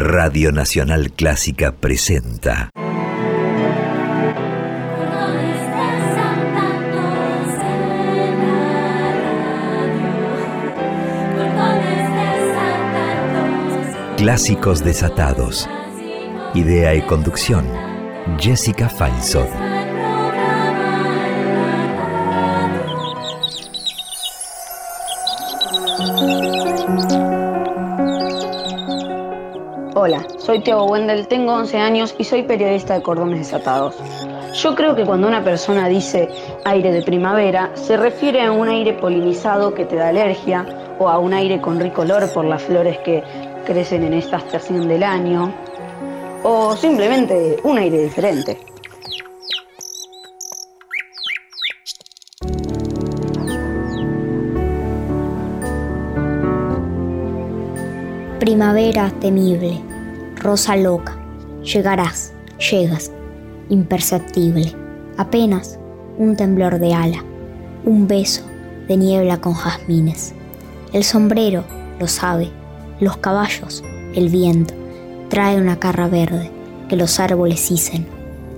Radio 0.00 0.52
Nacional 0.52 1.10
Clásica 1.10 1.72
presenta. 1.72 2.70
Clásicos 14.16 14.84
desatados. 14.84 15.68
Idea 16.54 16.94
y 16.94 17.02
conducción. 17.02 17.66
Jessica 18.38 18.88
Feinsohn. 18.88 19.77
Soy 30.48 30.60
Teo 30.60 30.84
Wendel, 30.84 31.26
tengo 31.26 31.52
11 31.52 31.76
años 31.76 32.14
y 32.16 32.24
soy 32.24 32.42
periodista 32.42 32.94
de 32.94 33.02
Cordones 33.02 33.40
Desatados. 33.40 33.94
Yo 34.54 34.74
creo 34.74 34.96
que 34.96 35.04
cuando 35.04 35.28
una 35.28 35.44
persona 35.44 35.88
dice 35.88 36.30
aire 36.64 36.90
de 36.90 37.02
primavera, 37.02 37.70
se 37.74 37.98
refiere 37.98 38.40
a 38.40 38.50
un 38.50 38.66
aire 38.66 38.94
polinizado 38.94 39.74
que 39.74 39.84
te 39.84 39.96
da 39.96 40.08
alergia 40.08 40.64
o 40.98 41.06
a 41.06 41.18
un 41.18 41.34
aire 41.34 41.60
con 41.60 41.78
rico 41.78 42.00
olor 42.00 42.32
por 42.32 42.46
las 42.46 42.62
flores 42.62 42.96
que 43.00 43.22
crecen 43.66 44.04
en 44.04 44.14
esta 44.14 44.38
estación 44.38 44.88
del 44.88 45.02
año 45.02 45.52
o 46.42 46.74
simplemente 46.76 47.58
un 47.64 47.76
aire 47.76 48.04
diferente. 48.04 48.58
Primavera 58.40 59.12
temible, 59.20 59.82
rosa 60.38 60.76
loca, 60.76 61.16
llegarás, 61.62 62.32
llegas, 62.70 63.10
imperceptible, 63.68 64.74
apenas 65.16 65.78
un 66.16 66.36
temblor 66.36 66.78
de 66.78 66.94
ala, 66.94 67.24
un 67.84 68.08
beso 68.08 68.42
de 68.88 68.96
niebla 68.96 69.40
con 69.40 69.54
jazmines. 69.54 70.34
El 70.92 71.04
sombrero 71.04 71.64
lo 72.00 72.06
sabe, 72.06 72.50
los 73.00 73.16
caballos, 73.18 73.84
el 74.14 74.28
viento, 74.28 74.74
trae 75.28 75.60
una 75.60 75.78
carra 75.78 76.08
verde 76.08 76.50
que 76.88 76.96
los 76.96 77.20
árboles 77.20 77.70
hicen 77.70 78.06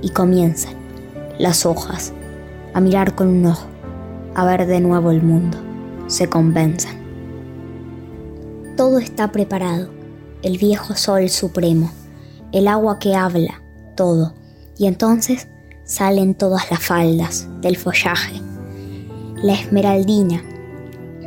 y 0.02 0.10
comienzan 0.10 0.74
las 1.38 1.66
hojas 1.66 2.12
a 2.74 2.80
mirar 2.80 3.14
con 3.14 3.28
un 3.28 3.46
ojo, 3.46 3.66
a 4.34 4.44
ver 4.44 4.66
de 4.66 4.80
nuevo 4.80 5.10
el 5.10 5.22
mundo, 5.22 5.58
se 6.06 6.28
convenzan. 6.28 7.00
Todo 8.76 8.98
está 8.98 9.32
preparado, 9.32 9.90
el 10.42 10.58
viejo 10.58 10.94
sol 10.94 11.28
supremo, 11.28 11.90
el 12.52 12.68
agua 12.68 12.98
que 12.98 13.14
habla, 13.14 13.62
todo, 13.94 14.34
y 14.78 14.86
entonces 14.86 15.48
salen 15.84 16.34
todas 16.34 16.70
las 16.70 16.80
faldas 16.80 17.48
del 17.60 17.76
follaje. 17.76 18.40
La 19.42 19.52
esmeraldina, 19.52 20.42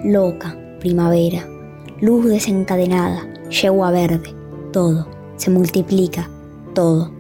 loca, 0.04 0.58
primavera, 0.80 1.48
luz 2.02 2.26
desencadenada, 2.26 3.22
yegua 3.50 3.92
verde, 3.92 4.34
todo, 4.72 5.08
se 5.38 5.52
multiplica, 5.52 6.30
todo. 6.74 7.12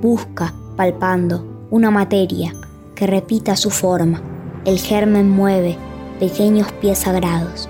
Busca, 0.00 0.54
palpando, 0.76 1.66
una 1.70 1.90
materia 1.90 2.54
que 2.94 3.06
repita 3.06 3.56
su 3.56 3.70
forma. 3.70 4.22
El 4.64 4.78
germen 4.78 5.28
mueve 5.28 5.76
pequeños 6.20 6.70
pies 6.72 6.98
sagrados. 6.98 7.68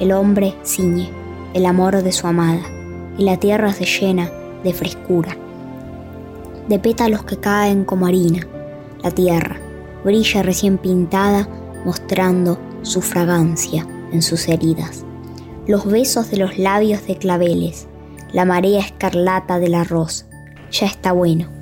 El 0.00 0.12
hombre 0.12 0.54
ciñe 0.64 1.10
el 1.54 1.66
amor 1.66 2.02
de 2.02 2.12
su 2.12 2.26
amada 2.26 2.77
y 3.18 3.24
la 3.24 3.36
tierra 3.36 3.72
se 3.72 3.84
llena 3.84 4.30
de 4.64 4.72
frescura. 4.72 5.36
De 6.68 6.78
pétalos 6.78 7.24
que 7.24 7.36
caen 7.36 7.84
como 7.84 8.06
harina, 8.06 8.46
la 9.02 9.10
tierra 9.10 9.58
brilla 10.04 10.42
recién 10.42 10.78
pintada 10.78 11.48
mostrando 11.84 12.58
su 12.82 13.02
fragancia 13.02 13.86
en 14.12 14.22
sus 14.22 14.48
heridas. 14.48 15.04
Los 15.66 15.84
besos 15.86 16.30
de 16.30 16.38
los 16.38 16.56
labios 16.58 17.06
de 17.06 17.18
claveles, 17.18 17.88
la 18.32 18.44
marea 18.44 18.80
escarlata 18.80 19.58
del 19.58 19.74
arroz, 19.74 20.26
ya 20.70 20.86
está 20.86 21.12
bueno. 21.12 21.57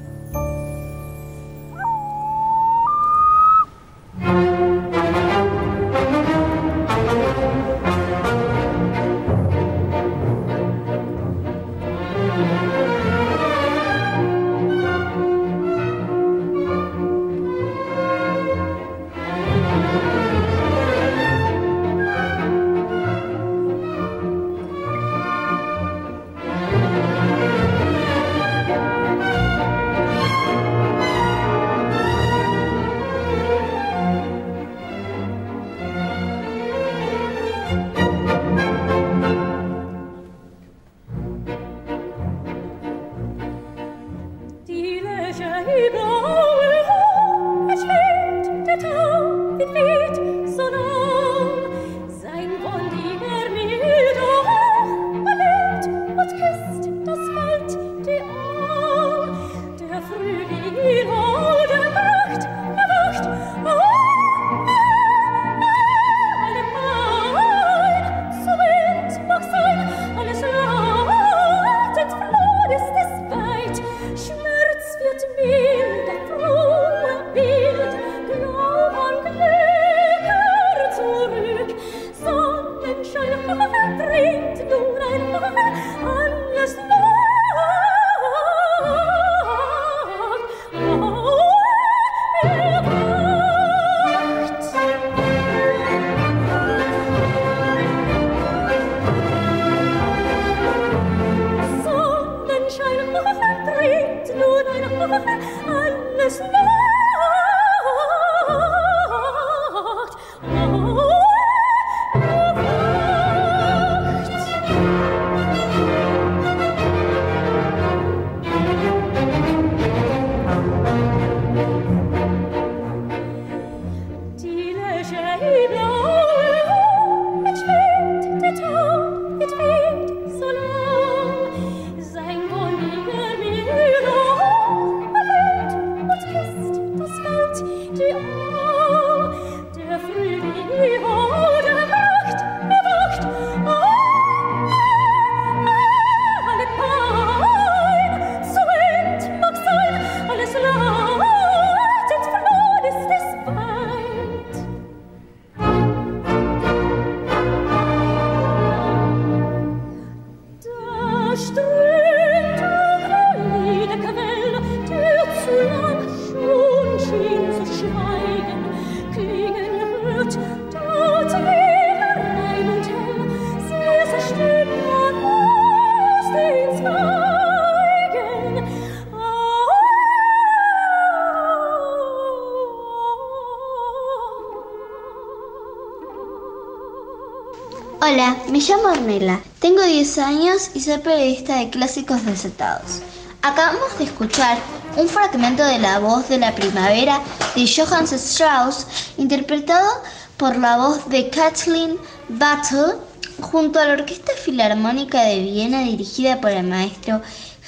Hola, 188.08 188.36
me 188.50 188.60
llamo 188.60 188.86
Arnela, 188.86 189.40
tengo 189.58 189.82
10 189.82 190.18
años 190.18 190.70
y 190.74 190.80
soy 190.80 190.98
periodista 190.98 191.56
de 191.56 191.70
clásicos 191.70 192.24
desatados. 192.24 193.00
Acabamos 193.42 193.98
de 193.98 194.04
escuchar 194.04 194.58
un 194.96 195.08
fragmento 195.08 195.64
de 195.64 195.80
la 195.80 195.98
voz 195.98 196.28
de 196.28 196.38
la 196.38 196.54
primavera 196.54 197.20
de 197.56 197.66
Johannes 197.66 198.12
Strauss, 198.12 198.86
interpretado 199.18 199.88
por 200.36 200.56
la 200.56 200.76
voz 200.76 201.08
de 201.08 201.30
Kathleen 201.30 201.98
Battle 202.28 202.94
junto 203.40 203.80
a 203.80 203.86
la 203.86 203.94
Orquesta 203.94 204.32
Filarmónica 204.44 205.22
de 205.22 205.40
Viena 205.40 205.80
dirigida 205.80 206.40
por 206.40 206.52
el 206.52 206.64
maestro 206.64 207.20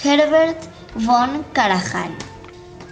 Herbert 0.04 0.62
von 0.94 1.44
Karajan. 1.52 2.16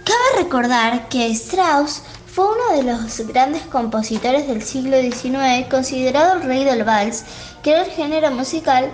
Cabe 0.03 0.43
recordar 0.43 1.07
que 1.07 1.27
Strauss 1.31 2.01
fue 2.37 2.45
uno 2.45 2.77
de 2.77 2.83
los 2.83 3.19
grandes 3.21 3.63
compositores 3.63 4.47
del 4.47 4.61
siglo 4.61 5.01
XIX, 5.01 5.67
considerado 5.71 6.35
el 6.35 6.43
rey 6.43 6.65
del 6.65 6.83
vals, 6.83 7.23
que 7.63 7.71
era 7.71 7.81
el 7.81 7.89
género 7.89 8.29
musical 8.29 8.91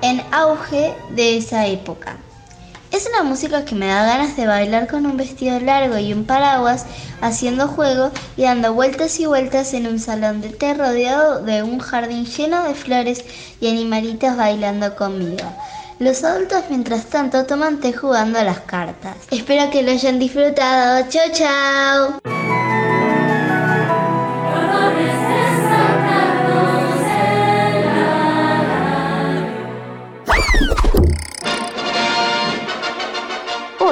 en 0.00 0.22
auge 0.32 0.94
de 1.10 1.36
esa 1.36 1.66
época. 1.66 2.16
Es 2.92 3.06
una 3.06 3.22
música 3.22 3.66
que 3.66 3.74
me 3.74 3.88
da 3.88 4.06
ganas 4.06 4.34
de 4.34 4.46
bailar 4.46 4.88
con 4.88 5.04
un 5.04 5.18
vestido 5.18 5.60
largo 5.60 5.98
y 5.98 6.14
un 6.14 6.24
paraguas, 6.24 6.86
haciendo 7.20 7.68
juego 7.68 8.12
y 8.34 8.44
dando 8.44 8.72
vueltas 8.72 9.20
y 9.20 9.26
vueltas 9.26 9.74
en 9.74 9.88
un 9.88 9.98
salón 9.98 10.40
de 10.40 10.48
té 10.48 10.72
rodeado 10.72 11.42
de 11.42 11.62
un 11.62 11.80
jardín 11.80 12.24
lleno 12.24 12.62
de 12.62 12.74
flores 12.74 13.26
y 13.60 13.68
animalitos 13.68 14.38
bailando 14.38 14.96
conmigo. 14.96 15.44
Los 15.98 16.24
adultos 16.24 16.64
mientras 16.70 17.04
tanto 17.04 17.44
toman 17.44 17.78
té 17.78 17.92
jugando 17.92 18.38
a 18.38 18.44
las 18.44 18.60
cartas. 18.60 19.16
Espero 19.30 19.70
que 19.70 19.82
lo 19.82 19.90
hayan 19.90 20.18
disfrutado. 20.18 21.04
Chao, 21.10 21.26
chao. 21.30 22.85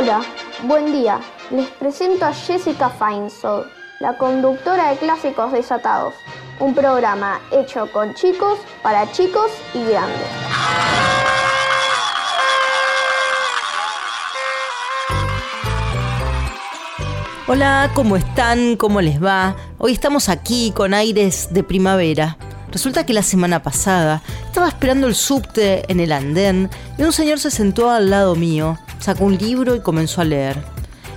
Hola, 0.04 0.20
buen 0.64 0.92
día. 0.92 1.18
Les 1.50 1.66
presento 1.66 2.26
a 2.26 2.34
Jessica 2.34 2.90
Feinsold, 2.90 3.64
la 4.00 4.18
conductora 4.18 4.90
de 4.90 4.98
Clásicos 4.98 5.50
Desatados, 5.50 6.12
un 6.60 6.74
programa 6.74 7.40
hecho 7.50 7.90
con 7.90 8.12
chicos, 8.12 8.58
para 8.82 9.10
chicos 9.12 9.50
y 9.72 9.82
grandes. 9.82 10.28
Hola, 17.46 17.90
¿cómo 17.94 18.16
están? 18.16 18.76
¿Cómo 18.76 19.00
les 19.00 19.24
va? 19.24 19.56
Hoy 19.78 19.92
estamos 19.92 20.28
aquí 20.28 20.70
con 20.76 20.92
aires 20.92 21.48
de 21.50 21.62
primavera. 21.62 22.36
Resulta 22.70 23.06
que 23.06 23.14
la 23.14 23.22
semana 23.22 23.62
pasada 23.62 24.20
estaba 24.44 24.68
esperando 24.68 25.06
el 25.06 25.14
subte 25.14 25.90
en 25.90 25.98
el 25.98 26.12
andén 26.12 26.68
y 26.98 27.04
un 27.04 27.12
señor 27.12 27.38
se 27.38 27.50
sentó 27.50 27.88
al 27.88 28.10
lado 28.10 28.34
mío 28.34 28.78
sacó 29.04 29.24
un 29.26 29.36
libro 29.36 29.74
y 29.74 29.80
comenzó 29.80 30.22
a 30.22 30.24
leer. 30.24 30.56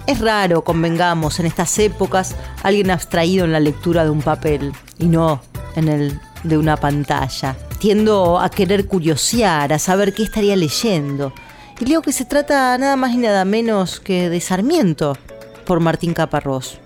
Es 0.07 0.19
raro, 0.19 0.65
convengamos, 0.65 1.39
en 1.39 1.45
estas 1.45 1.79
épocas 1.79 2.35
alguien 2.61 2.91
abstraído 2.91 3.45
en 3.45 3.53
la 3.53 3.61
lectura 3.61 4.03
de 4.03 4.09
un 4.09 4.21
papel 4.21 4.73
y 4.99 5.05
no 5.05 5.41
en 5.77 5.87
el 5.87 6.19
de 6.43 6.57
una 6.57 6.75
pantalla. 6.75 7.55
Tiendo 7.79 8.39
a 8.39 8.49
querer 8.49 8.87
curiosear, 8.87 9.71
a 9.71 9.79
saber 9.79 10.13
qué 10.13 10.23
estaría 10.23 10.57
leyendo. 10.57 11.31
Y 11.79 11.85
leo 11.85 12.01
que 12.01 12.11
se 12.11 12.25
trata 12.25 12.77
nada 12.77 12.97
más 12.97 13.13
y 13.13 13.17
nada 13.17 13.45
menos 13.45 14.01
que 14.01 14.29
de 14.29 14.41
Sarmiento, 14.41 15.17
por 15.65 15.79
Martín 15.79 16.13
Caparrós. 16.13 16.79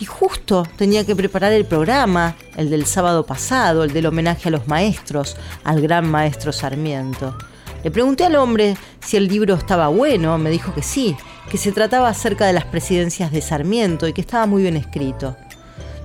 Y 0.00 0.06
justo 0.06 0.66
tenía 0.76 1.06
que 1.06 1.14
preparar 1.14 1.52
el 1.52 1.66
programa, 1.66 2.34
el 2.56 2.68
del 2.68 2.84
sábado 2.86 3.24
pasado, 3.26 3.84
el 3.84 3.92
del 3.92 4.06
homenaje 4.06 4.48
a 4.48 4.52
los 4.52 4.66
maestros, 4.66 5.36
al 5.62 5.80
gran 5.80 6.10
maestro 6.10 6.52
Sarmiento. 6.52 7.36
Le 7.82 7.90
pregunté 7.90 8.24
al 8.24 8.36
hombre 8.36 8.76
si 9.00 9.16
el 9.16 9.28
libro 9.28 9.54
estaba 9.54 9.88
bueno, 9.88 10.38
me 10.38 10.50
dijo 10.50 10.74
que 10.74 10.82
sí, 10.82 11.16
que 11.50 11.58
se 11.58 11.72
trataba 11.72 12.08
acerca 12.08 12.46
de 12.46 12.52
las 12.52 12.64
presidencias 12.64 13.30
de 13.30 13.40
Sarmiento 13.40 14.08
y 14.08 14.12
que 14.12 14.20
estaba 14.20 14.46
muy 14.46 14.62
bien 14.62 14.76
escrito. 14.76 15.36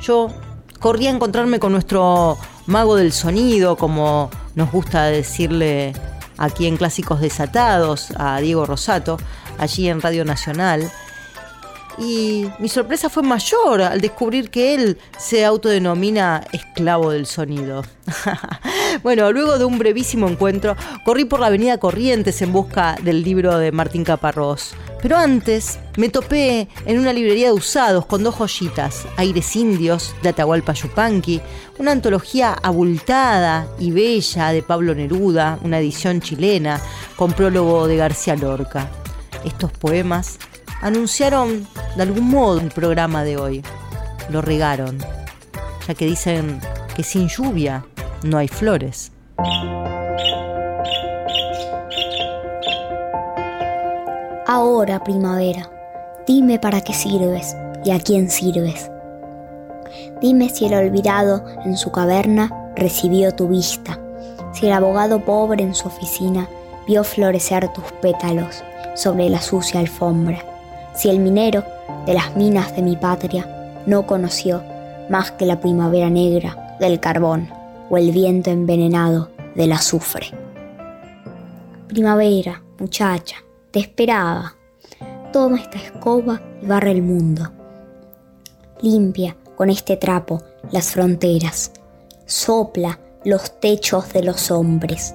Yo 0.01 0.29
corrí 0.79 1.07
a 1.07 1.11
encontrarme 1.11 1.59
con 1.59 1.71
nuestro 1.71 2.37
mago 2.65 2.95
del 2.95 3.11
sonido, 3.11 3.75
como 3.75 4.29
nos 4.55 4.71
gusta 4.71 5.05
decirle 5.05 5.93
aquí 6.37 6.67
en 6.67 6.77
Clásicos 6.77 7.21
Desatados, 7.21 8.11
a 8.17 8.39
Diego 8.39 8.65
Rosato, 8.65 9.17
allí 9.57 9.87
en 9.87 10.01
Radio 10.01 10.25
Nacional. 10.25 10.91
Y 11.97 12.47
mi 12.59 12.69
sorpresa 12.69 13.09
fue 13.09 13.21
mayor 13.21 13.81
al 13.81 14.01
descubrir 14.01 14.49
que 14.49 14.73
él 14.73 14.97
se 15.17 15.45
autodenomina 15.45 16.43
esclavo 16.51 17.11
del 17.11 17.25
sonido. 17.25 17.83
Bueno, 19.03 19.31
luego 19.31 19.57
de 19.57 19.65
un 19.65 19.79
brevísimo 19.79 20.27
encuentro, 20.27 20.75
corrí 21.05 21.25
por 21.25 21.39
la 21.39 21.47
avenida 21.47 21.77
Corrientes 21.77 22.41
en 22.41 22.51
busca 22.51 22.95
del 23.01 23.23
libro 23.23 23.57
de 23.57 23.71
Martín 23.71 24.03
Caparrós. 24.03 24.73
Pero 25.01 25.17
antes 25.17 25.79
me 25.97 26.09
topé 26.09 26.67
en 26.85 26.99
una 26.99 27.13
librería 27.13 27.47
de 27.47 27.53
usados 27.53 28.05
con 28.05 28.21
dos 28.21 28.35
joyitas, 28.35 29.07
Aires 29.17 29.55
Indios 29.55 30.13
de 30.21 30.29
Atahualpa 30.29 30.73
Yupanqui, 30.73 31.41
una 31.79 31.91
antología 31.91 32.53
abultada 32.53 33.67
y 33.79 33.91
bella 33.91 34.51
de 34.51 34.61
Pablo 34.61 34.93
Neruda, 34.93 35.57
una 35.63 35.79
edición 35.79 36.21
chilena, 36.21 36.79
con 37.15 37.33
prólogo 37.33 37.87
de 37.87 37.97
García 37.97 38.35
Lorca. 38.35 38.89
Estos 39.43 39.71
poemas 39.71 40.37
anunciaron 40.81 41.67
de 41.95 42.03
algún 42.03 42.29
modo 42.29 42.59
el 42.59 42.69
programa 42.69 43.23
de 43.23 43.37
hoy. 43.37 43.63
Lo 44.29 44.41
regaron, 44.41 44.99
ya 45.87 45.95
que 45.95 46.05
dicen 46.05 46.59
que 46.95 47.03
sin 47.03 47.27
lluvia 47.27 47.83
no 48.23 48.37
hay 48.37 48.47
flores. 48.47 49.11
Ahora, 54.47 55.03
primavera, 55.03 55.69
dime 56.27 56.59
para 56.59 56.81
qué 56.81 56.93
sirves 56.93 57.55
y 57.83 57.91
a 57.91 57.99
quién 57.99 58.29
sirves. 58.29 58.91
Dime 60.21 60.49
si 60.49 60.65
el 60.65 60.73
olvidado 60.73 61.43
en 61.65 61.77
su 61.77 61.91
caverna 61.91 62.71
recibió 62.75 63.33
tu 63.33 63.47
vista, 63.47 63.99
si 64.53 64.67
el 64.67 64.73
abogado 64.73 65.23
pobre 65.23 65.63
en 65.63 65.73
su 65.73 65.87
oficina 65.87 66.47
vio 66.87 67.03
florecer 67.03 67.71
tus 67.73 67.85
pétalos 68.01 68.63
sobre 68.95 69.29
la 69.29 69.41
sucia 69.41 69.79
alfombra, 69.79 70.39
si 70.93 71.09
el 71.09 71.19
minero 71.19 71.63
de 72.05 72.13
las 72.13 72.35
minas 72.35 72.75
de 72.75 72.81
mi 72.81 72.95
patria 72.95 73.47
no 73.85 74.05
conoció 74.05 74.61
más 75.09 75.31
que 75.31 75.45
la 75.45 75.59
primavera 75.59 76.09
negra 76.09 76.75
del 76.79 76.99
carbón 76.99 77.60
o 77.91 77.97
el 77.97 78.11
viento 78.11 78.49
envenenado 78.49 79.29
del 79.53 79.73
azufre. 79.73 80.27
Primavera, 81.89 82.63
muchacha, 82.79 83.35
te 83.69 83.79
esperaba. 83.79 84.55
Toma 85.33 85.59
esta 85.59 85.77
escoba 85.77 86.41
y 86.61 86.67
barre 86.67 86.91
el 86.91 87.01
mundo. 87.01 87.51
Limpia 88.81 89.35
con 89.57 89.69
este 89.69 89.97
trapo 89.97 90.41
las 90.71 90.91
fronteras. 90.91 91.73
Sopla 92.25 92.97
los 93.25 93.59
techos 93.59 94.13
de 94.13 94.23
los 94.23 94.51
hombres. 94.51 95.13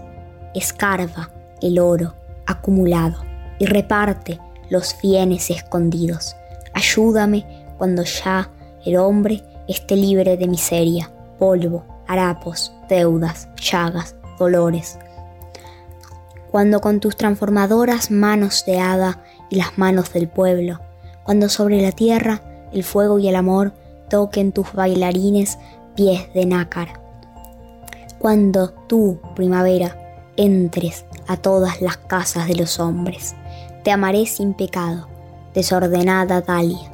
Escarba 0.54 1.30
el 1.62 1.78
oro 1.78 2.14
acumulado 2.44 3.24
y 3.58 3.64
reparte 3.64 4.38
los 4.68 4.94
bienes 5.02 5.48
escondidos. 5.48 6.36
Ayúdame 6.74 7.46
cuando 7.78 8.02
ya 8.02 8.50
el 8.84 8.98
hombre 8.98 9.42
esté 9.66 9.96
libre 9.96 10.36
de 10.36 10.46
miseria, 10.46 11.10
polvo 11.38 11.95
harapos, 12.06 12.72
deudas, 12.88 13.48
llagas, 13.56 14.14
dolores. 14.38 14.98
Cuando 16.50 16.80
con 16.80 17.00
tus 17.00 17.16
transformadoras 17.16 18.10
manos 18.10 18.64
de 18.66 18.78
hada 18.78 19.22
y 19.50 19.56
las 19.56 19.76
manos 19.78 20.12
del 20.12 20.28
pueblo, 20.28 20.80
cuando 21.24 21.48
sobre 21.48 21.82
la 21.82 21.92
tierra 21.92 22.40
el 22.72 22.84
fuego 22.84 23.18
y 23.18 23.28
el 23.28 23.36
amor 23.36 23.72
toquen 24.08 24.52
tus 24.52 24.72
bailarines 24.72 25.58
pies 25.94 26.32
de 26.34 26.46
nácar. 26.46 27.00
Cuando 28.18 28.70
tú, 28.70 29.20
primavera, 29.34 29.96
entres 30.36 31.04
a 31.26 31.36
todas 31.36 31.80
las 31.80 31.96
casas 31.96 32.46
de 32.46 32.54
los 32.54 32.78
hombres, 32.78 33.34
te 33.82 33.90
amaré 33.90 34.26
sin 34.26 34.54
pecado, 34.54 35.08
desordenada 35.54 36.40
Dalia, 36.40 36.92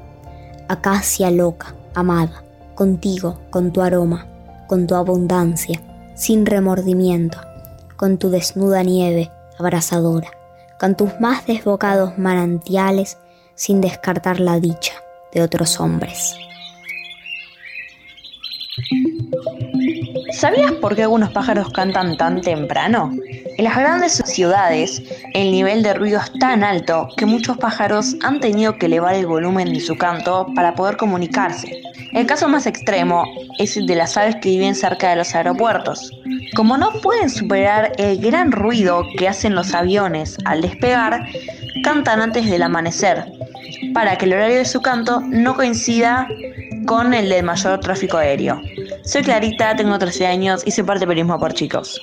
acacia 0.69 1.31
loca, 1.31 1.75
amada, 1.95 2.45
contigo, 2.75 3.39
con 3.51 3.73
tu 3.73 3.83
aroma, 3.83 4.27
con 4.73 4.87
tu 4.87 4.95
abundancia, 4.95 5.83
sin 6.15 6.47
remordimiento, 6.47 7.37
con 7.99 8.17
tu 8.17 8.31
desnuda 8.31 8.83
nieve 8.83 9.31
abrasadora, 9.59 10.31
con 10.81 10.97
tus 10.97 11.21
más 11.21 11.45
desbocados 11.45 12.17
manantiales, 12.17 13.19
sin 13.55 13.83
descartar 13.83 14.41
la 14.41 14.61
dicha 14.61 14.95
de 15.35 15.43
otros 15.43 15.79
hombres. 15.79 16.35
¿Sabías 20.33 20.73
por 20.73 20.97
qué 20.97 21.03
algunos 21.03 21.31
pájaros 21.33 21.71
cantan 21.71 22.17
tan 22.17 22.41
temprano? 22.41 23.13
En 23.57 23.65
las 23.65 23.77
grandes 23.77 24.23
ciudades, 24.25 25.03
el 25.35 25.51
nivel 25.51 25.83
de 25.83 25.95
ruido 25.95 26.21
es 26.21 26.33
tan 26.39 26.65
alto 26.65 27.09
que 27.17 27.27
muchos 27.27 27.59
pájaros 27.59 28.17
han 28.23 28.41
tenido 28.41 28.77
que 28.77 28.87
elevar 28.87 29.15
el 29.15 29.27
volumen 29.27 29.73
de 29.73 29.81
su 29.81 29.97
canto 29.97 30.47
para 30.55 30.75
poder 30.75 30.97
comunicarse. 30.97 31.83
El 32.13 32.27
caso 32.27 32.49
más 32.49 32.67
extremo 32.67 33.25
es 33.59 33.77
el 33.77 33.87
de 33.87 33.97
las 33.97 34.17
aves 34.17 34.37
que 34.37 34.51
viven 34.51 34.75
cerca 34.75 35.11
de 35.11 35.17
los 35.17 35.35
aeropuertos. 35.35 36.11
Como 36.55 36.77
no 36.77 36.93
pueden 37.01 37.31
superar 37.31 37.93
el 37.99 38.21
gran 38.21 38.53
ruido 38.53 39.07
que 39.17 39.29
hacen 39.29 39.55
los 39.55 39.75
aviones 39.75 40.37
al 40.45 40.61
despegar, 40.61 41.27
cantan 41.85 42.21
antes 42.21 42.49
del 42.51 42.63
amanecer, 42.63 43.25
para 43.95 44.17
que 44.17 44.27
el 44.27 44.35
horario 44.35 44.59
de 44.59 44.65
su 44.65 44.81
canto 44.81 45.21
no 45.21 45.57
coincida 45.57 46.29
con 46.87 47.15
el 47.15 47.29
del 47.29 47.45
mayor 47.45 47.81
tráfico 47.81 48.19
aéreo. 48.19 48.61
Soy 49.05 49.23
Clarita, 49.23 49.77
tengo 49.77 49.99
13 49.99 50.27
años 50.27 50.63
y 50.67 50.71
soy 50.71 50.85
parte 50.85 51.01
de 51.01 51.07
Periodismo 51.07 51.39
por 51.39 51.55
Chicos. 51.55 52.01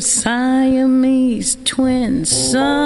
Siamese 0.00 1.56
twins, 1.64 2.30
some 2.30 2.79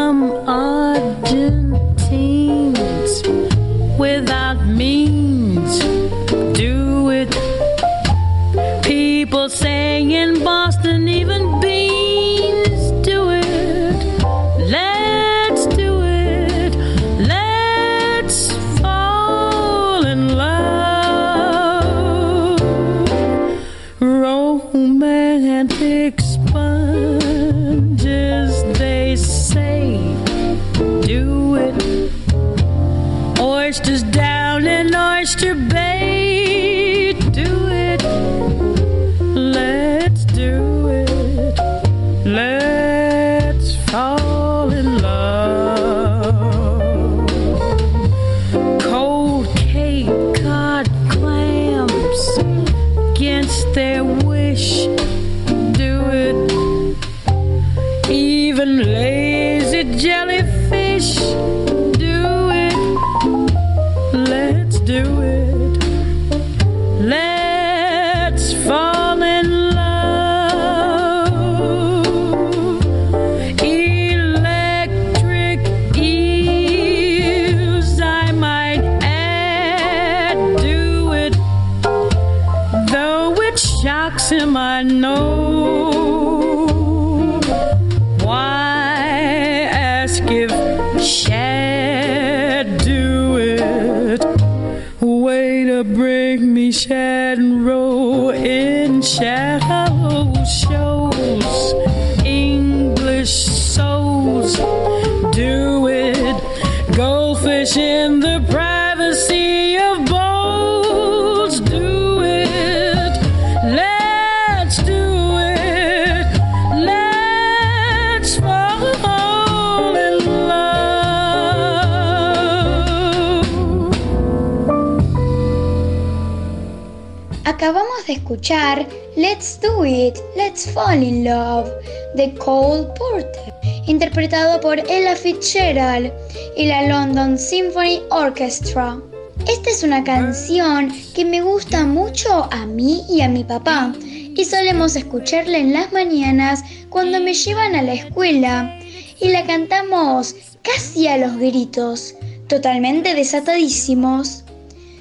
Acabamos 127.47 128.07
de 128.07 128.15
escuchar 128.15 128.89
Let's 129.17 129.61
Do 129.61 129.85
It, 129.85 130.17
Let's 130.35 130.67
Fall 130.71 131.03
in 131.03 131.25
Love 131.25 131.71
de 132.15 132.33
Cole 132.37 132.89
Porter, 132.99 133.55
interpretado 133.87 134.59
por 134.63 134.79
Ella 134.79 135.15
Fitzgerald 135.15 136.11
y 136.57 136.65
la 136.65 136.89
London 136.89 137.37
Symphony 137.37 138.01
Orchestra. 138.11 138.99
Esta 139.47 139.69
es 139.69 139.83
una 139.83 140.03
canción 140.03 140.91
que 141.15 141.27
me 141.27 141.43
gusta 141.43 141.85
mucho 141.85 142.49
a 142.51 142.65
mí 142.65 143.03
y 143.11 143.21
a 143.21 143.29
mi 143.29 143.45
papá 143.45 143.93
y 144.01 144.43
solemos 144.43 144.97
escucharla 144.97 145.59
en 145.59 145.75
las 145.75 145.93
mañanas 145.93 146.63
cuando 146.89 147.21
me 147.21 147.35
llevan 147.35 147.75
a 147.75 147.83
la 147.83 147.93
escuela 147.93 148.79
y 149.21 149.29
la 149.29 149.45
cantamos 149.45 150.35
casi 150.63 151.09
a 151.09 151.19
los 151.19 151.37
gritos, 151.37 152.15
totalmente 152.49 153.15
desatadísimos. 153.15 154.45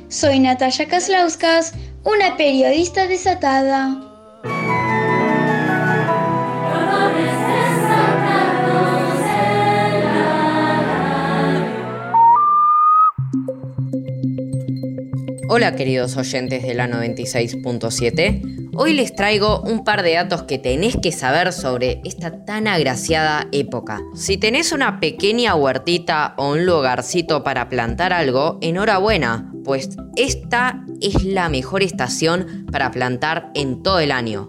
Soy 0.09 0.39
Natalia 0.39 0.87
Kaslauskas, 0.87 1.73
una 2.03 2.35
periodista 2.37 3.07
desatada. 3.07 4.12
Hola 15.55 15.75
queridos 15.75 16.17
oyentes 16.17 16.63
de 16.63 16.73
la 16.73 16.87
96.7. 16.89 18.71
Hoy 18.75 18.93
les 18.93 19.15
traigo 19.15 19.61
un 19.61 19.83
par 19.83 20.01
de 20.01 20.15
datos 20.15 20.41
que 20.41 20.57
tenés 20.57 20.97
que 20.97 21.11
saber 21.11 21.53
sobre 21.53 22.01
esta 22.05 22.43
tan 22.43 22.67
agraciada 22.67 23.49
época. 23.51 24.01
Si 24.15 24.37
tenés 24.37 24.71
una 24.71 24.99
pequeña 24.99 25.53
huertita 25.53 26.33
o 26.37 26.53
un 26.53 26.65
lugarcito 26.65 27.43
para 27.43 27.69
plantar 27.69 28.13
algo, 28.13 28.57
enhorabuena, 28.63 29.53
pues 29.63 29.91
esta 30.15 30.83
es 31.01 31.23
la 31.23 31.49
mejor 31.49 31.83
estación 31.83 32.65
para 32.71 32.89
plantar 32.89 33.51
en 33.53 33.83
todo 33.83 33.99
el 33.99 34.11
año. 34.11 34.47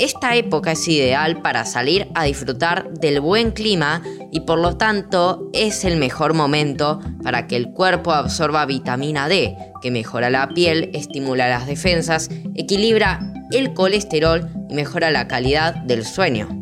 Esta 0.00 0.34
época 0.34 0.72
es 0.72 0.88
ideal 0.88 1.42
para 1.42 1.66
salir 1.66 2.08
a 2.14 2.24
disfrutar 2.24 2.90
del 2.94 3.20
buen 3.20 3.50
clima 3.50 4.00
y 4.32 4.40
por 4.40 4.58
lo 4.58 4.78
tanto 4.78 5.50
es 5.52 5.84
el 5.84 5.98
mejor 5.98 6.32
momento 6.32 7.00
para 7.22 7.46
que 7.46 7.56
el 7.56 7.72
cuerpo 7.72 8.12
absorba 8.12 8.64
vitamina 8.64 9.28
D, 9.28 9.54
que 9.82 9.90
mejora 9.90 10.30
la 10.30 10.48
piel, 10.48 10.88
estimula 10.94 11.50
las 11.50 11.66
defensas, 11.66 12.30
equilibra 12.54 13.20
el 13.52 13.74
colesterol 13.74 14.48
y 14.70 14.74
mejora 14.74 15.10
la 15.10 15.28
calidad 15.28 15.74
del 15.74 16.06
sueño. 16.06 16.59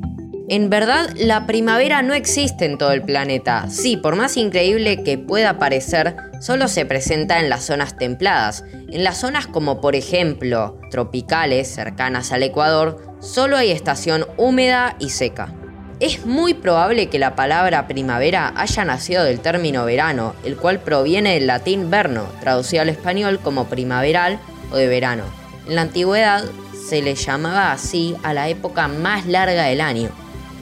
En 0.50 0.71
verdad, 0.71 1.11
la 1.14 1.47
primavera 1.47 2.00
no 2.00 2.14
existe 2.14 2.64
en 2.64 2.78
todo 2.78 2.93
el 2.93 3.02
planeta. 3.02 3.69
Sí, 3.69 3.99
por 3.99 4.17
más 4.17 4.38
increíble 4.38 5.02
que 5.02 5.19
pueda 5.19 5.59
parecer, 5.59 6.17
solo 6.40 6.69
se 6.69 6.87
presenta 6.87 7.38
en 7.38 7.50
las 7.50 7.67
zonas 7.67 7.99
templadas. 7.99 8.64
En 8.90 9.05
las 9.05 9.19
zonas 9.19 9.47
como 9.47 9.83
por 9.83 9.95
ejemplo 9.95 10.81
tropicales, 10.90 11.69
cercanas 11.69 12.33
al 12.33 12.45
Ecuador, 12.45 12.97
solo 13.21 13.59
hay 13.59 13.71
estación 13.71 14.25
húmeda 14.38 14.97
y 14.99 15.11
seca. 15.11 15.52
Es 16.00 16.25
muy 16.25 16.55
probable 16.55 17.11
que 17.11 17.19
la 17.19 17.37
palabra 17.37 17.87
primavera 17.87 18.55
haya 18.57 18.87
nacido 18.87 19.25
del 19.25 19.40
término 19.40 19.85
verano, 19.85 20.35
el 20.47 20.57
cual 20.57 20.81
proviene 20.81 21.35
del 21.35 21.47
latín 21.47 21.90
verno, 21.90 22.25
traducido 22.40 22.81
al 22.81 22.88
español 22.88 23.38
como 23.38 23.67
primaveral 23.67 24.38
o 24.73 24.76
de 24.76 24.88
verano. 24.88 25.25
En 25.67 25.75
la 25.75 25.83
antigüedad 25.83 26.43
se 26.88 27.02
le 27.02 27.17
llamaba 27.17 27.71
así 27.71 28.17
a 28.23 28.33
la 28.33 28.49
época 28.49 28.88
más 28.88 29.26
larga 29.26 29.64
del 29.64 29.83
año, 29.83 30.09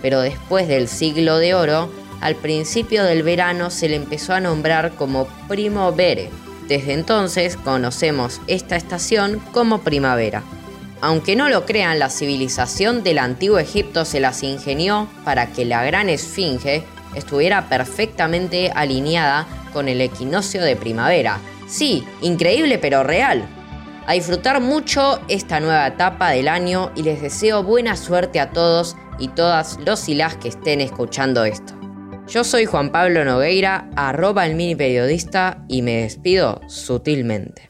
pero 0.03 0.21
después 0.21 0.69
del 0.69 0.89
siglo 0.89 1.39
de 1.39 1.55
oro, 1.55 1.91
al 2.21 2.37
principio 2.37 3.05
del 3.05 3.23
verano 3.23 3.71
se 3.71 3.89
le 3.89 3.97
empezó 3.97 4.33
a 4.33 4.41
nombrar 4.41 4.93
como 4.93 5.27
primavera. 5.49 6.23
Desde 6.69 6.95
entonces 6.95 7.57
conocemos 7.57 8.41
esta 8.47 8.77
estación 8.77 9.41
como 9.53 9.83
primavera. 9.83 10.43
Aunque 11.01 11.37
no 11.37 11.49
lo 11.49 11.67
crean, 11.67 11.99
la 11.99 12.11
civilización 12.11 13.03
del 13.03 13.19
antiguo 13.19 13.59
Egipto 13.59 14.05
se 14.05 14.19
las 14.19 14.43
ingenió 14.43 15.09
para 15.25 15.53
que 15.53 15.65
la 15.65 15.85
gran 15.85 16.09
esfinge 16.09 16.85
estuviera 17.15 17.69
perfectamente 17.69 18.73
alineada 18.75 19.47
con 19.73 19.89
el 19.89 20.01
equinoccio 20.01 20.63
de 20.63 20.75
primavera. 20.75 21.39
Sí, 21.69 22.05
increíble 22.23 22.79
pero 22.79 23.05
real. 23.05 23.47
A 24.09 24.13
disfrutar 24.13 24.61
mucho 24.61 25.21
esta 25.27 25.59
nueva 25.59 25.89
etapa 25.89 26.31
del 26.31 26.47
año 26.47 26.93
y 26.95 27.03
les 27.03 27.21
deseo 27.21 27.65
buena 27.65 27.97
suerte 27.97 28.39
a 28.39 28.53
todos 28.53 28.95
y 29.19 29.27
todas 29.27 29.81
los 29.85 30.09
y 30.09 30.15
las 30.15 30.37
que 30.37 30.47
estén 30.47 30.81
escuchando 30.81 31.45
esto. 31.45 31.75
Yo 32.29 32.45
soy 32.45 32.67
Juan 32.67 32.93
Pablo 32.93 33.25
Nogueira, 33.25 33.91
arroba 33.97 34.47
el 34.47 34.55
mini 34.55 34.77
periodista 34.77 35.65
y 35.67 35.83
me 35.83 36.03
despido 36.03 36.61
sutilmente. 36.69 37.69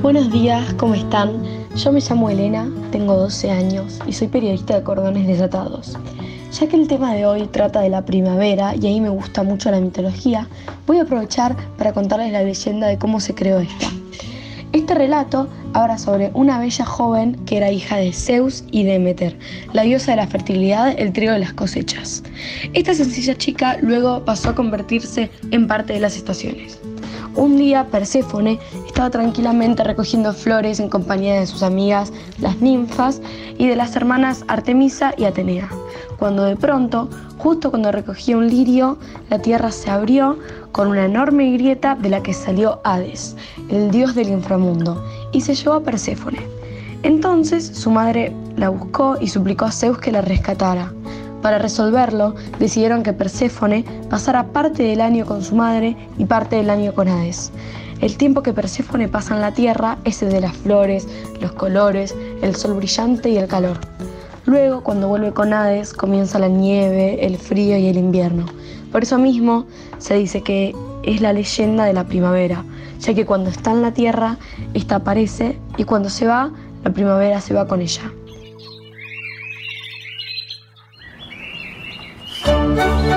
Buenos 0.00 0.30
días, 0.30 0.74
¿cómo 0.74 0.94
están? 0.94 1.42
Yo 1.74 1.90
me 1.90 1.98
llamo 1.98 2.30
Elena, 2.30 2.70
tengo 2.92 3.16
12 3.16 3.50
años 3.50 3.98
y 4.06 4.12
soy 4.12 4.28
periodista 4.28 4.76
de 4.76 4.84
Cordones 4.84 5.26
Desatados. 5.26 5.96
Ya 6.60 6.68
que 6.68 6.76
el 6.76 6.86
tema 6.86 7.12
de 7.12 7.26
hoy 7.26 7.48
trata 7.48 7.80
de 7.80 7.88
la 7.88 8.04
primavera 8.04 8.76
y 8.76 8.86
a 8.86 8.90
mí 8.90 9.00
me 9.00 9.08
gusta 9.08 9.42
mucho 9.42 9.72
la 9.72 9.80
mitología, 9.80 10.46
voy 10.86 10.98
a 10.98 11.02
aprovechar 11.02 11.56
para 11.76 11.92
contarles 11.92 12.30
la 12.30 12.44
leyenda 12.44 12.86
de 12.86 12.96
cómo 12.96 13.18
se 13.18 13.34
creó 13.34 13.58
esta. 13.58 13.88
Este 14.72 14.94
relato 14.94 15.48
habla 15.72 15.98
sobre 15.98 16.30
una 16.32 16.60
bella 16.60 16.84
joven 16.84 17.34
que 17.44 17.56
era 17.56 17.72
hija 17.72 17.96
de 17.96 18.12
Zeus 18.12 18.62
y 18.70 18.84
Demeter, 18.84 19.36
la 19.72 19.82
diosa 19.82 20.12
de 20.12 20.18
la 20.18 20.28
fertilidad, 20.28 20.94
el 20.96 21.12
trigo 21.12 21.32
de 21.32 21.40
las 21.40 21.54
cosechas. 21.54 22.22
Esta 22.72 22.94
sencilla 22.94 23.36
chica 23.36 23.78
luego 23.80 24.24
pasó 24.24 24.50
a 24.50 24.54
convertirse 24.54 25.32
en 25.50 25.66
parte 25.66 25.94
de 25.94 26.00
las 26.00 26.16
estaciones. 26.16 26.78
Un 27.36 27.56
día 27.56 27.88
Perséfone 27.90 28.60
estaba 28.86 29.10
tranquilamente 29.10 29.82
recogiendo 29.82 30.32
flores 30.32 30.78
en 30.78 30.88
compañía 30.88 31.34
de 31.40 31.46
sus 31.46 31.64
amigas, 31.64 32.12
las 32.38 32.60
ninfas, 32.60 33.20
y 33.58 33.66
de 33.66 33.74
las 33.74 33.96
hermanas 33.96 34.44
Artemisa 34.46 35.14
y 35.16 35.24
Atenea, 35.24 35.68
cuando 36.18 36.44
de 36.44 36.54
pronto, 36.54 37.08
justo 37.38 37.70
cuando 37.70 37.90
recogía 37.90 38.36
un 38.36 38.48
lirio, 38.48 38.98
la 39.30 39.40
tierra 39.40 39.72
se 39.72 39.90
abrió 39.90 40.38
con 40.70 40.88
una 40.88 41.06
enorme 41.06 41.50
grieta 41.52 41.96
de 41.96 42.10
la 42.10 42.22
que 42.22 42.34
salió 42.34 42.80
Hades, 42.84 43.36
el 43.68 43.90
dios 43.90 44.14
del 44.14 44.28
inframundo, 44.28 45.04
y 45.32 45.40
se 45.40 45.54
llevó 45.54 45.74
a 45.74 45.82
Perséfone. 45.82 46.40
Entonces 47.02 47.66
su 47.66 47.90
madre 47.90 48.32
la 48.56 48.68
buscó 48.68 49.16
y 49.20 49.28
suplicó 49.28 49.64
a 49.64 49.72
Zeus 49.72 49.98
que 49.98 50.12
la 50.12 50.20
rescatara. 50.20 50.92
Para 51.44 51.58
resolverlo, 51.58 52.34
decidieron 52.58 53.02
que 53.02 53.12
Perséfone 53.12 53.84
pasara 54.08 54.46
parte 54.46 54.82
del 54.82 55.02
año 55.02 55.26
con 55.26 55.44
su 55.44 55.54
madre 55.54 55.94
y 56.16 56.24
parte 56.24 56.56
del 56.56 56.70
año 56.70 56.94
con 56.94 57.06
Hades. 57.06 57.52
El 58.00 58.16
tiempo 58.16 58.42
que 58.42 58.54
Perséfone 58.54 59.08
pasa 59.08 59.34
en 59.34 59.42
la 59.42 59.52
tierra 59.52 59.98
es 60.04 60.22
el 60.22 60.32
de 60.32 60.40
las 60.40 60.56
flores, 60.56 61.06
los 61.42 61.52
colores, 61.52 62.14
el 62.40 62.56
sol 62.56 62.72
brillante 62.72 63.28
y 63.28 63.36
el 63.36 63.46
calor. 63.46 63.76
Luego, 64.46 64.82
cuando 64.82 65.06
vuelve 65.08 65.32
con 65.32 65.52
Hades, 65.52 65.92
comienza 65.92 66.38
la 66.38 66.48
nieve, 66.48 67.26
el 67.26 67.36
frío 67.36 67.76
y 67.76 67.88
el 67.88 67.98
invierno. 67.98 68.46
Por 68.90 69.02
eso 69.02 69.18
mismo 69.18 69.66
se 69.98 70.14
dice 70.14 70.40
que 70.40 70.74
es 71.02 71.20
la 71.20 71.34
leyenda 71.34 71.84
de 71.84 71.92
la 71.92 72.04
primavera, 72.04 72.64
ya 73.00 73.12
que 73.12 73.26
cuando 73.26 73.50
está 73.50 73.70
en 73.70 73.82
la 73.82 73.92
tierra, 73.92 74.38
esta 74.72 74.96
aparece 74.96 75.58
y 75.76 75.84
cuando 75.84 76.08
se 76.08 76.26
va, 76.26 76.52
la 76.84 76.90
primavera 76.90 77.42
se 77.42 77.52
va 77.52 77.68
con 77.68 77.82
ella. 77.82 78.10
oh 82.76 83.13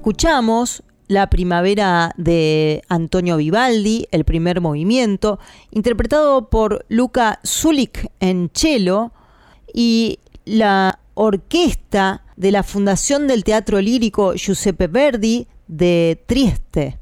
Escuchamos 0.00 0.82
la 1.08 1.28
primavera 1.28 2.14
de 2.16 2.82
Antonio 2.88 3.36
Vivaldi, 3.36 4.08
el 4.12 4.24
primer 4.24 4.62
movimiento, 4.62 5.38
interpretado 5.72 6.48
por 6.48 6.86
Luca 6.88 7.38
Zulik 7.44 8.10
en 8.18 8.50
cello 8.54 9.12
y 9.74 10.18
la 10.46 11.00
orquesta 11.12 12.24
de 12.36 12.50
la 12.50 12.62
Fundación 12.62 13.26
del 13.26 13.44
Teatro 13.44 13.78
Lírico 13.78 14.32
Giuseppe 14.32 14.86
Verdi 14.86 15.46
de 15.68 16.24
Trieste. 16.26 16.98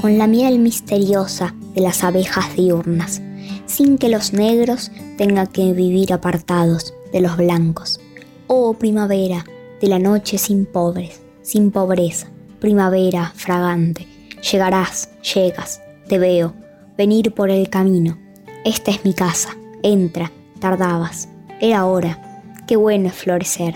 Con 0.00 0.16
la 0.16 0.28
miel 0.28 0.60
misteriosa 0.60 1.54
de 1.74 1.80
las 1.80 2.04
abejas 2.04 2.54
diurnas, 2.54 3.20
sin 3.66 3.98
que 3.98 4.08
los 4.08 4.32
negros 4.32 4.92
tengan 5.16 5.48
que 5.48 5.72
vivir 5.72 6.12
apartados 6.12 6.94
de 7.12 7.20
los 7.20 7.36
blancos. 7.36 8.00
Oh 8.46 8.74
primavera, 8.74 9.44
de 9.80 9.88
la 9.88 9.98
noche 9.98 10.38
sin 10.38 10.66
pobres, 10.66 11.20
sin 11.42 11.72
pobreza, 11.72 12.28
primavera 12.60 13.32
fragante, 13.34 14.06
llegarás, 14.40 15.10
llegas, 15.34 15.80
te 16.08 16.18
veo, 16.18 16.54
venir 16.96 17.34
por 17.34 17.50
el 17.50 17.68
camino. 17.68 18.18
Esta 18.64 18.92
es 18.92 19.04
mi 19.04 19.14
casa, 19.14 19.56
entra, 19.82 20.30
tardabas, 20.60 21.28
era 21.60 21.86
hora, 21.86 22.42
qué 22.68 22.76
bueno 22.76 23.08
es 23.08 23.14
florecer, 23.14 23.74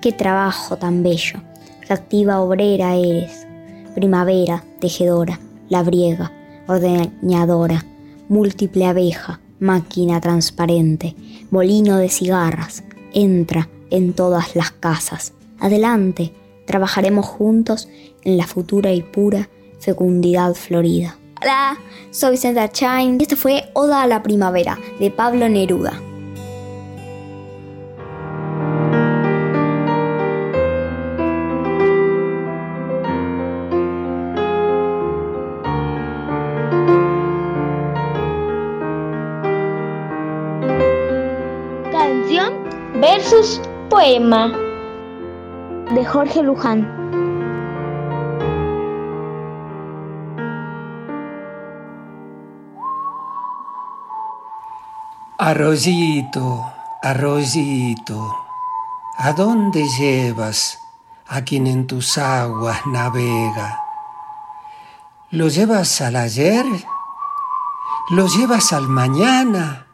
qué 0.00 0.12
trabajo 0.12 0.78
tan 0.78 1.02
bello, 1.02 1.40
qué 1.86 1.92
activa 1.92 2.40
obrera 2.40 2.96
eres, 2.96 3.46
primavera, 3.94 4.64
tejedora 4.80 5.38
labriega, 5.70 6.30
ordeñadora, 6.68 7.86
múltiple 8.28 8.84
abeja, 8.84 9.40
máquina 9.58 10.20
transparente, 10.20 11.16
molino 11.50 11.96
de 11.96 12.10
cigarras, 12.10 12.84
entra 13.14 13.70
en 13.90 14.12
todas 14.12 14.54
las 14.54 14.70
casas. 14.72 15.32
Adelante, 15.58 16.32
trabajaremos 16.66 17.24
juntos 17.24 17.88
en 18.24 18.36
la 18.36 18.46
futura 18.46 18.92
y 18.92 19.02
pura 19.02 19.48
fecundidad 19.78 20.54
florida. 20.54 21.16
Hola, 21.40 21.78
soy 22.10 22.32
Vicente 22.32 22.68
Chain 22.68 23.16
y 23.18 23.22
esto 23.22 23.36
fue 23.36 23.70
Oda 23.72 24.02
a 24.02 24.06
la 24.06 24.22
Primavera 24.22 24.78
de 24.98 25.10
Pablo 25.10 25.48
Neruda. 25.48 26.09
Poema 43.88 44.52
de 45.94 46.04
Jorge 46.04 46.42
Luján. 46.42 46.80
Arroyito, 55.38 56.66
arroyito, 57.02 58.36
¿a 59.16 59.32
dónde 59.32 59.88
llevas 59.98 60.78
a 61.26 61.42
quien 61.42 61.66
en 61.66 61.86
tus 61.86 62.18
aguas 62.18 62.86
navega? 62.86 63.80
¿Lo 65.30 65.48
llevas 65.48 66.02
al 66.02 66.16
ayer? 66.16 66.66
¿Lo 68.10 68.26
llevas 68.26 68.72
al 68.74 68.88
mañana? 68.88 69.86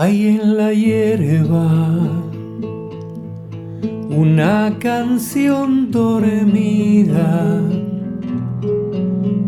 Hay 0.00 0.28
en 0.28 0.56
la 0.56 0.72
hierba 0.72 1.68
una 4.08 4.76
canción 4.78 5.90
dormida 5.90 7.60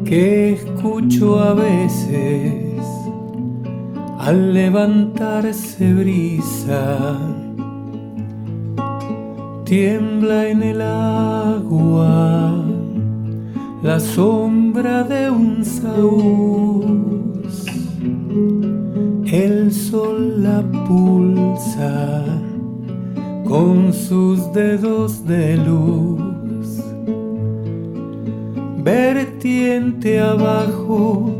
que 0.04 0.54
escucho 0.54 1.38
a 1.38 1.54
veces 1.54 2.82
al 4.18 4.52
levantarse 4.52 5.94
brisa. 5.94 7.16
Tiembla 9.64 10.48
en 10.48 10.64
el 10.64 10.82
agua 10.82 12.60
la 13.84 14.00
sombra 14.00 15.04
de 15.04 15.30
un 15.30 15.64
saúl 15.64 17.10
el 19.32 19.72
sol 19.72 20.42
la 20.42 20.60
pulsa 20.88 22.24
con 23.46 23.92
sus 23.92 24.52
dedos 24.52 25.24
de 25.24 25.56
luz. 25.56 26.82
Vertiente 28.82 30.18
abajo 30.18 31.30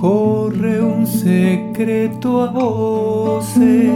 corre 0.00 0.82
un 0.82 1.06
secreto 1.06 2.42
a 2.42 2.50
voces. 2.50 3.90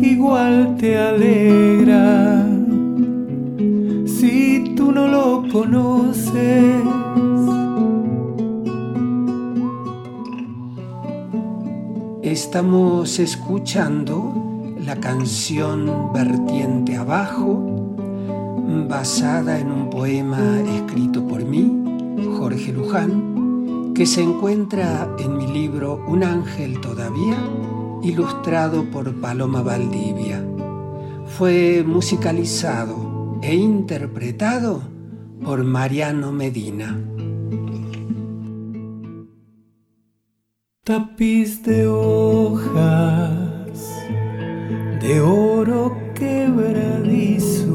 Igual 0.00 0.76
te 0.80 0.98
alegra 0.98 2.44
si 4.04 4.74
tú 4.76 4.90
no 4.90 5.06
lo 5.06 5.44
conoces 5.52 7.01
Estamos 12.32 13.18
escuchando 13.18 14.74
la 14.78 14.98
canción 14.98 16.14
Vertiente 16.14 16.96
Abajo, 16.96 17.94
basada 18.88 19.58
en 19.58 19.70
un 19.70 19.90
poema 19.90 20.62
escrito 20.62 21.28
por 21.28 21.44
mí, 21.44 21.70
Jorge 22.38 22.72
Luján, 22.72 23.92
que 23.94 24.06
se 24.06 24.22
encuentra 24.22 25.14
en 25.18 25.36
mi 25.36 25.46
libro 25.46 26.02
Un 26.08 26.24
ángel 26.24 26.80
todavía, 26.80 27.36
ilustrado 28.02 28.90
por 28.90 29.14
Paloma 29.20 29.60
Valdivia. 29.60 30.42
Fue 31.36 31.84
musicalizado 31.86 33.38
e 33.42 33.54
interpretado 33.54 34.80
por 35.44 35.62
Mariano 35.64 36.32
Medina. 36.32 36.98
Tapiz 40.84 41.62
de 41.62 41.86
hojas 41.86 42.74
de 45.00 45.20
oro 45.20 45.96
quebradizo, 46.12 47.68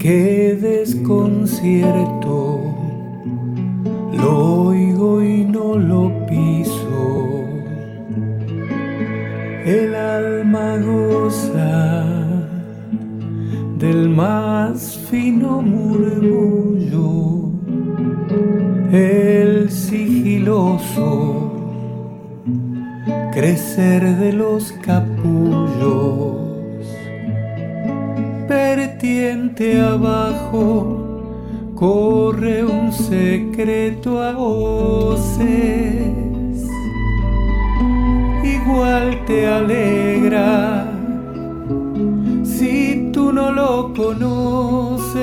qué 0.00 0.58
desconcierto, 0.60 2.60
lo 4.14 4.64
oigo 4.66 5.22
y 5.22 5.44
no 5.44 5.78
lo 5.78 6.10
piso. 6.26 7.44
El 9.64 9.94
alma 9.94 10.76
goza 10.78 12.04
del 13.78 14.08
más 14.08 14.98
fino 15.08 15.62
murmullo 15.62 17.12
el 18.92 19.51
crecer 23.32 24.16
de 24.18 24.32
los 24.32 24.72
capullos, 24.72 26.36
vertiente 28.48 29.80
abajo 29.80 31.22
corre 31.74 32.64
un 32.64 32.92
secreto 32.92 34.22
a 34.22 34.32
voces, 34.32 35.42
igual 38.44 39.24
te 39.26 39.46
alegra 39.46 40.86
si 42.44 43.10
tú 43.12 43.32
no 43.32 43.50
lo 43.50 43.92
conoces 43.94 45.22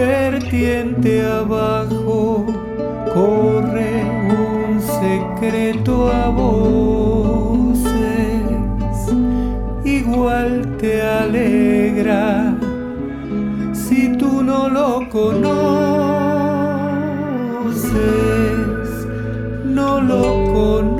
vertiente 0.00 1.22
abajo 1.22 2.46
corre 3.12 4.02
un 4.38 4.80
secreto 4.80 6.10
a 6.10 6.28
voces, 6.28 7.82
igual 9.84 10.76
te 10.78 11.02
alegra 11.02 12.56
si 13.74 14.16
tú 14.16 14.42
no 14.42 14.68
lo 14.68 15.08
conoces, 15.10 15.40
no 19.64 20.00
lo 20.00 20.22
conoce. 20.54 20.99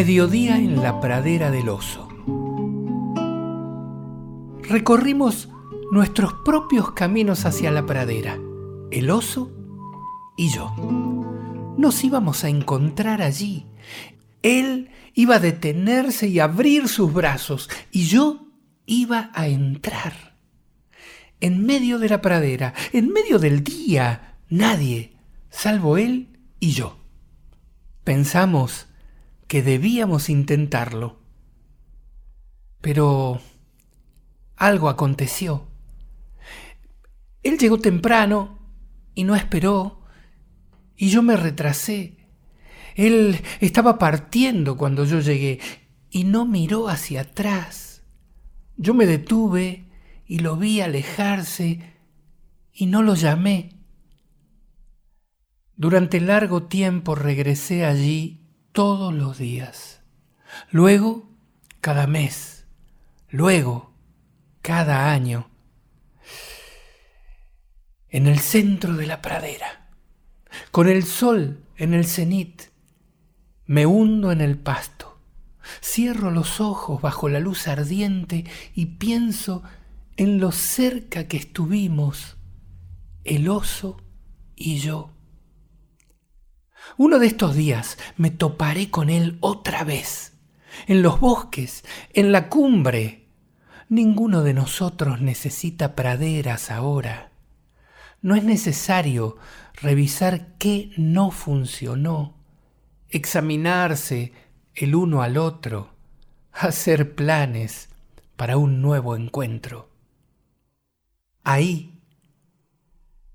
Mediodía 0.00 0.56
en 0.56 0.82
la 0.82 0.98
pradera 0.98 1.50
del 1.50 1.68
oso. 1.68 2.08
Recorrimos 4.62 5.50
nuestros 5.92 6.32
propios 6.42 6.92
caminos 6.92 7.44
hacia 7.44 7.70
la 7.70 7.84
pradera, 7.84 8.38
el 8.90 9.10
oso 9.10 9.52
y 10.38 10.48
yo. 10.48 10.74
Nos 11.76 12.02
íbamos 12.02 12.44
a 12.44 12.48
encontrar 12.48 13.20
allí. 13.20 13.66
Él 14.42 14.88
iba 15.12 15.34
a 15.34 15.38
detenerse 15.38 16.28
y 16.28 16.40
abrir 16.40 16.88
sus 16.88 17.12
brazos 17.12 17.68
y 17.92 18.04
yo 18.04 18.46
iba 18.86 19.30
a 19.34 19.48
entrar. 19.48 20.14
En 21.40 21.66
medio 21.66 21.98
de 21.98 22.08
la 22.08 22.22
pradera, 22.22 22.72
en 22.94 23.12
medio 23.12 23.38
del 23.38 23.62
día, 23.62 24.38
nadie, 24.48 25.12
salvo 25.50 25.98
él 25.98 26.38
y 26.58 26.70
yo. 26.70 26.96
Pensamos 28.02 28.86
que 29.50 29.64
debíamos 29.64 30.30
intentarlo. 30.30 31.18
Pero 32.80 33.40
algo 34.54 34.88
aconteció. 34.88 35.66
Él 37.42 37.58
llegó 37.58 37.80
temprano 37.80 38.60
y 39.12 39.24
no 39.24 39.34
esperó, 39.34 40.04
y 40.96 41.10
yo 41.10 41.24
me 41.24 41.36
retrasé. 41.36 42.28
Él 42.94 43.40
estaba 43.58 43.98
partiendo 43.98 44.76
cuando 44.76 45.04
yo 45.04 45.18
llegué 45.18 45.58
y 46.10 46.22
no 46.22 46.46
miró 46.46 46.88
hacia 46.88 47.22
atrás. 47.22 48.04
Yo 48.76 48.94
me 48.94 49.04
detuve 49.04 49.90
y 50.26 50.38
lo 50.38 50.56
vi 50.58 50.80
alejarse 50.80 51.98
y 52.72 52.86
no 52.86 53.02
lo 53.02 53.16
llamé. 53.16 53.80
Durante 55.74 56.20
largo 56.20 56.68
tiempo 56.68 57.16
regresé 57.16 57.84
allí 57.84 58.39
todos 58.72 59.12
los 59.12 59.38
días, 59.38 60.02
luego 60.70 61.28
cada 61.80 62.06
mes, 62.06 62.66
luego 63.28 63.92
cada 64.62 65.10
año, 65.12 65.50
en 68.08 68.26
el 68.26 68.38
centro 68.38 68.94
de 68.94 69.06
la 69.06 69.22
pradera, 69.22 69.88
con 70.70 70.88
el 70.88 71.04
sol 71.04 71.64
en 71.76 71.94
el 71.94 72.04
cenit, 72.04 72.62
me 73.66 73.86
hundo 73.86 74.32
en 74.32 74.40
el 74.40 74.58
pasto, 74.58 75.20
cierro 75.82 76.30
los 76.30 76.60
ojos 76.60 77.00
bajo 77.00 77.28
la 77.28 77.40
luz 77.40 77.68
ardiente 77.68 78.44
y 78.74 78.86
pienso 78.86 79.62
en 80.16 80.38
lo 80.38 80.52
cerca 80.52 81.26
que 81.28 81.36
estuvimos, 81.36 82.36
el 83.24 83.48
oso 83.48 84.02
y 84.56 84.78
yo 84.78 85.12
uno 86.96 87.18
de 87.18 87.26
estos 87.26 87.54
días 87.54 87.98
me 88.16 88.30
toparé 88.30 88.90
con 88.90 89.10
él 89.10 89.38
otra 89.40 89.84
vez, 89.84 90.34
en 90.86 91.02
los 91.02 91.20
bosques, 91.20 91.84
en 92.12 92.32
la 92.32 92.48
cumbre. 92.48 93.28
Ninguno 93.88 94.42
de 94.42 94.54
nosotros 94.54 95.20
necesita 95.20 95.94
praderas 95.94 96.70
ahora. 96.70 97.32
No 98.22 98.34
es 98.34 98.44
necesario 98.44 99.36
revisar 99.74 100.56
qué 100.58 100.92
no 100.96 101.30
funcionó, 101.30 102.36
examinarse 103.08 104.32
el 104.74 104.94
uno 104.94 105.22
al 105.22 105.38
otro, 105.38 105.94
hacer 106.52 107.14
planes 107.14 107.88
para 108.36 108.56
un 108.56 108.80
nuevo 108.82 109.16
encuentro. 109.16 109.90
Ahí 111.42 112.00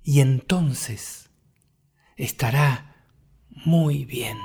y 0.04 0.22
entonces 0.22 1.32
estará 2.16 2.95
muy 3.64 4.06
bien. 4.06 4.38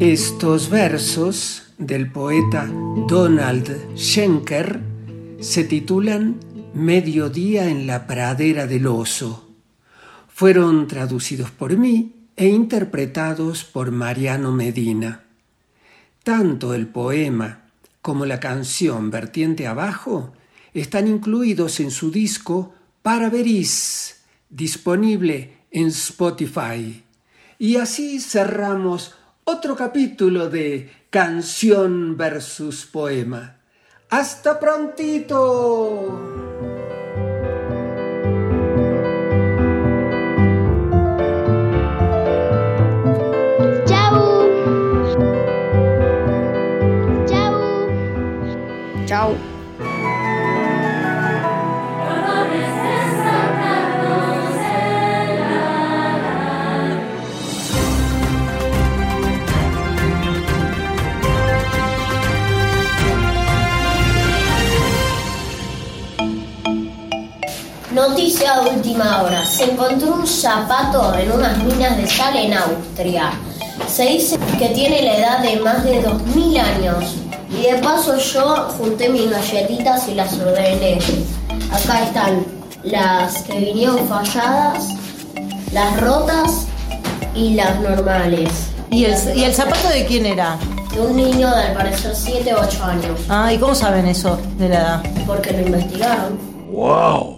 Estos 0.00 0.70
versos 0.70 1.74
del 1.76 2.10
poeta 2.10 2.70
Donald 3.08 3.96
Schenker 3.96 4.80
se 5.40 5.64
titulan 5.64 6.38
Mediodía 6.72 7.68
en 7.68 7.86
la 7.86 8.06
pradera 8.06 8.66
del 8.66 8.86
oso. 8.86 9.48
Fueron 10.28 10.86
traducidos 10.86 11.50
por 11.50 11.76
mí 11.76 12.14
e 12.36 12.46
interpretados 12.46 13.64
por 13.64 13.90
Mariano 13.90 14.52
Medina. 14.52 15.24
Tanto 16.22 16.74
el 16.74 16.86
poema 16.86 17.64
como 18.00 18.24
la 18.24 18.38
canción 18.38 19.10
Vertiente 19.10 19.66
Abajo 19.66 20.32
están 20.74 21.08
incluidos 21.08 21.80
en 21.80 21.90
su 21.90 22.12
disco 22.12 22.74
para 23.08 23.30
veris, 23.30 24.20
disponible 24.50 25.64
en 25.70 25.86
Spotify. 25.86 27.02
Y 27.58 27.76
así 27.76 28.20
cerramos 28.20 29.14
otro 29.44 29.74
capítulo 29.76 30.50
de 30.50 30.90
Canción 31.08 32.18
versus 32.18 32.84
Poema. 32.84 33.60
¡Hasta 34.10 34.60
prontito! 34.60 36.38
Noticia 68.08 68.60
de 68.62 68.70
última 68.70 69.22
hora. 69.22 69.44
Se 69.44 69.64
encontró 69.64 70.14
un 70.14 70.26
zapato 70.26 71.14
en 71.14 71.30
unas 71.30 71.62
minas 71.62 71.94
de 71.98 72.06
sal 72.06 72.34
en 72.36 72.54
Austria. 72.54 73.32
Se 73.86 74.04
dice 74.06 74.38
que 74.58 74.70
tiene 74.70 75.02
la 75.02 75.18
edad 75.18 75.38
de 75.40 75.56
más 75.60 75.84
de 75.84 76.00
2000 76.00 76.58
años. 76.58 77.04
Y 77.50 77.70
de 77.70 77.74
paso 77.82 78.16
yo 78.16 78.68
junté 78.78 79.10
mis 79.10 79.30
galletitas 79.30 80.08
y 80.08 80.14
las 80.14 80.32
ordené. 80.38 80.98
Acá 81.70 82.04
están 82.04 82.46
las 82.82 83.42
que 83.42 83.58
vinieron 83.58 84.08
falladas, 84.08 84.88
las 85.72 86.00
rotas 86.00 86.66
y 87.34 87.54
las 87.54 87.78
normales. 87.80 88.50
¿Y 88.90 89.04
el, 89.04 89.36
¿Y 89.36 89.44
el 89.44 89.54
zapato 89.54 89.86
de 89.88 90.06
quién 90.06 90.24
era? 90.24 90.56
De 90.94 91.00
un 91.02 91.14
niño 91.14 91.50
de 91.54 91.62
al 91.62 91.74
parecer 91.74 92.16
7 92.16 92.54
o 92.54 92.60
8 92.62 92.84
años. 92.84 93.20
Ah, 93.28 93.52
¿y 93.52 93.58
cómo 93.58 93.74
saben 93.74 94.06
eso 94.06 94.38
de 94.56 94.70
la 94.70 94.76
edad? 94.76 95.02
Porque 95.26 95.52
lo 95.52 95.60
investigaron. 95.60 96.38
¡Wow! 96.72 97.37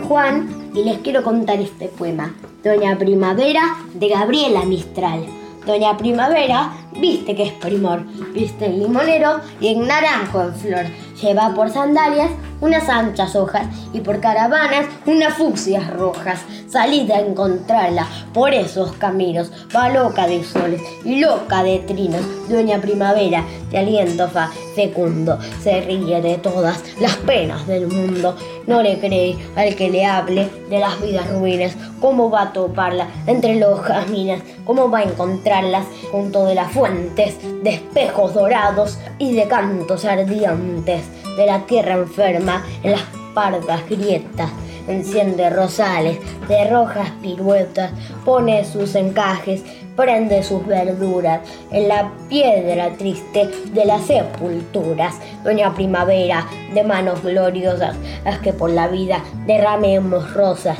Juan 0.00 0.70
y 0.74 0.84
les 0.84 0.98
quiero 0.98 1.22
contar 1.22 1.60
este 1.60 1.88
poema. 1.88 2.34
Doña 2.62 2.98
Primavera 2.98 3.76
de 3.94 4.08
Gabriela 4.08 4.64
Mistral. 4.64 5.26
Doña 5.66 5.96
Primavera 5.96 6.72
viste 7.00 7.34
que 7.34 7.44
es 7.44 7.52
primor, 7.52 8.04
viste 8.32 8.66
en 8.66 8.78
limonero 8.78 9.40
y 9.60 9.68
en 9.68 9.86
naranjo 9.86 10.42
en 10.42 10.54
flor. 10.54 10.84
Lleva 11.20 11.54
por 11.54 11.70
sandalias 11.70 12.30
unas 12.62 12.88
anchas 12.88 13.36
hojas 13.36 13.66
y 13.92 14.00
por 14.00 14.20
caravanas 14.20 14.86
unas 15.04 15.34
fucsias 15.34 15.90
rojas. 15.90 16.40
Salid 16.68 17.10
a 17.10 17.20
encontrarla 17.20 18.06
por 18.32 18.54
esos 18.54 18.92
caminos, 18.92 19.52
va 19.76 19.90
loca 19.90 20.26
de 20.26 20.42
soles 20.42 20.80
y 21.04 21.20
loca 21.20 21.62
de 21.62 21.80
trinos. 21.80 22.22
Dueña 22.48 22.80
primavera 22.80 23.44
de 23.70 23.78
aliento 23.78 24.28
fa 24.28 24.50
fecundo, 24.74 25.38
se 25.62 25.82
ríe 25.82 26.22
de 26.22 26.38
todas 26.38 26.82
las 27.00 27.16
penas 27.16 27.66
del 27.66 27.88
mundo. 27.88 28.36
No 28.66 28.80
le 28.80 28.98
cree 29.00 29.36
al 29.56 29.74
que 29.74 29.90
le 29.90 30.06
hable 30.06 30.48
de 30.70 30.78
las 30.78 31.00
vidas 31.02 31.30
ruines, 31.32 31.76
cómo 32.00 32.30
va 32.30 32.42
a 32.42 32.52
toparla 32.52 33.08
entre 33.26 33.56
los 33.56 33.80
jazmines, 33.80 34.40
cómo 34.64 34.88
va 34.88 35.00
a 35.00 35.02
encontrarlas 35.02 35.84
junto 36.12 36.46
de 36.46 36.54
las 36.54 36.70
fuentes, 36.72 37.36
de 37.64 37.70
espejos 37.70 38.34
dorados 38.34 38.98
y 39.18 39.34
de 39.34 39.48
cantos 39.48 40.04
ardientes 40.04 41.02
de 41.36 41.46
la 41.46 41.60
tierra 41.66 41.94
enferma 41.94 42.64
en 42.82 42.92
las 42.92 43.02
pardas 43.34 43.88
grietas. 43.88 44.50
Enciende 44.88 45.48
rosales 45.48 46.18
de 46.48 46.68
rojas 46.68 47.10
piruetas, 47.22 47.92
pone 48.24 48.64
sus 48.64 48.96
encajes, 48.96 49.62
prende 49.96 50.42
sus 50.42 50.66
verduras 50.66 51.40
en 51.70 51.88
la 51.88 52.10
piedra 52.28 52.90
triste 52.96 53.48
de 53.72 53.84
las 53.84 54.06
sepulturas. 54.06 55.14
Doña 55.44 55.72
Primavera, 55.74 56.46
de 56.74 56.82
manos 56.82 57.22
gloriosas, 57.22 57.96
haz 58.24 58.38
que 58.40 58.52
por 58.52 58.70
la 58.70 58.88
vida 58.88 59.22
derramemos 59.46 60.34
rosas, 60.34 60.78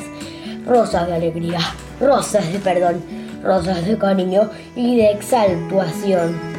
rosas 0.66 1.06
de 1.06 1.14
alegría, 1.14 1.60
rosas 2.00 2.52
de 2.52 2.58
perdón, 2.58 3.02
rosas 3.42 3.86
de 3.86 3.96
cariño 3.98 4.50
y 4.74 4.96
de 4.96 5.12
exaltuación. 5.12 6.51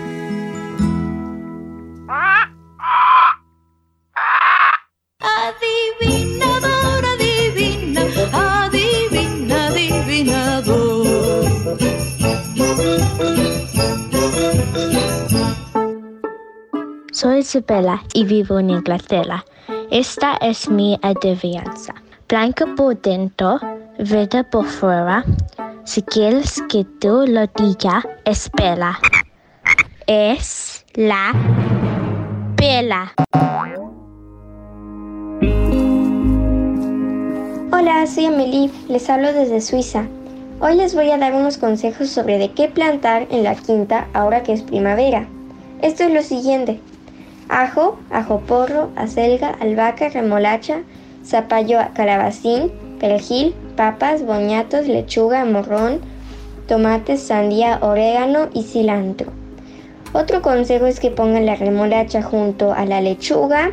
Soy 17.53 17.61
Isabella 17.61 18.03
y 18.15 18.23
vivo 18.23 18.57
en 18.57 18.71
Inglaterra. 18.71 19.45
Esta 19.91 20.37
es 20.37 20.67
mi 20.69 20.97
adivinanza. 21.03 21.93
Blanca 22.27 22.65
por 22.75 22.99
dentro, 22.99 23.59
verde 23.99 24.43
por 24.43 24.65
fuera. 24.65 25.23
Si 25.83 26.01
quieres 26.01 26.63
que 26.67 26.83
tú 26.99 27.25
lo 27.27 27.45
diga, 27.55 28.03
espera. 28.25 28.97
Es 30.07 30.83
la 30.95 31.31
pela. 32.55 33.13
Hola, 37.71 38.07
soy 38.07 38.25
Amelie, 38.25 38.71
les 38.87 39.07
hablo 39.11 39.31
desde 39.31 39.61
Suiza. 39.61 40.07
Hoy 40.59 40.75
les 40.75 40.95
voy 40.95 41.11
a 41.11 41.19
dar 41.19 41.35
unos 41.35 41.59
consejos 41.59 42.09
sobre 42.09 42.39
de 42.39 42.51
qué 42.51 42.67
plantar 42.67 43.27
en 43.29 43.43
la 43.43 43.53
quinta 43.53 44.07
ahora 44.13 44.41
que 44.41 44.53
es 44.53 44.63
primavera. 44.63 45.27
Esto 45.83 46.05
es 46.05 46.13
lo 46.13 46.23
siguiente. 46.23 46.79
Ajo, 47.49 47.99
ajo 48.10 48.39
porro, 48.41 48.89
acelga, 48.95 49.49
albahaca, 49.49 50.10
remolacha, 50.10 50.84
zapallo 51.25 51.79
calabacín, 51.93 52.71
perejil, 52.99 53.53
papas, 53.75 54.25
boñatos, 54.25 54.88
lechuga, 54.88 55.45
morrón, 55.45 55.99
tomates, 56.67 57.21
sandía, 57.21 57.79
orégano 57.82 58.49
y 58.53 58.63
cilantro. 58.63 59.32
Otro 60.13 60.41
consejo 60.41 60.86
es 60.86 60.99
que 60.99 61.12
pongan 61.12 61.45
la 61.45 61.56
remolacha 61.56 62.21
junto 62.21 62.71
a 62.71 62.86
la 62.86 63.01
lechuga, 63.01 63.71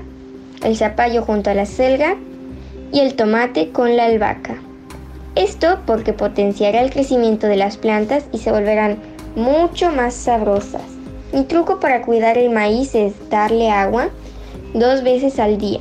el 0.64 0.76
zapallo 0.76 1.22
junto 1.22 1.50
a 1.50 1.54
la 1.54 1.66
selga 1.66 2.16
y 2.92 3.00
el 3.00 3.14
tomate 3.14 3.70
con 3.70 3.96
la 3.96 4.06
albahaca. 4.06 4.56
Esto 5.36 5.78
porque 5.86 6.12
potenciará 6.12 6.80
el 6.80 6.90
crecimiento 6.90 7.46
de 7.46 7.56
las 7.56 7.76
plantas 7.76 8.24
y 8.32 8.38
se 8.38 8.50
volverán 8.50 8.98
mucho 9.36 9.92
más 9.92 10.14
sabrosas. 10.14 10.99
Mi 11.32 11.44
truco 11.44 11.78
para 11.78 12.02
cuidar 12.02 12.38
el 12.38 12.50
maíz 12.50 12.94
es 12.96 13.12
darle 13.30 13.70
agua 13.70 14.08
dos 14.74 15.04
veces 15.04 15.38
al 15.38 15.58
día, 15.58 15.78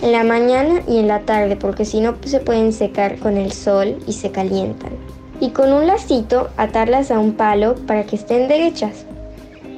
en 0.00 0.12
la 0.12 0.24
mañana 0.24 0.82
y 0.88 0.98
en 0.98 1.08
la 1.08 1.20
tarde, 1.20 1.56
porque 1.56 1.84
si 1.84 2.00
no 2.00 2.14
se 2.24 2.40
pueden 2.40 2.72
secar 2.72 3.18
con 3.18 3.36
el 3.36 3.52
sol 3.52 3.98
y 4.06 4.14
se 4.14 4.30
calientan. 4.30 4.92
Y 5.40 5.50
con 5.50 5.74
un 5.74 5.86
lacito 5.86 6.48
atarlas 6.56 7.10
a 7.10 7.18
un 7.18 7.34
palo 7.34 7.74
para 7.86 8.04
que 8.04 8.16
estén 8.16 8.48
derechas. 8.48 9.04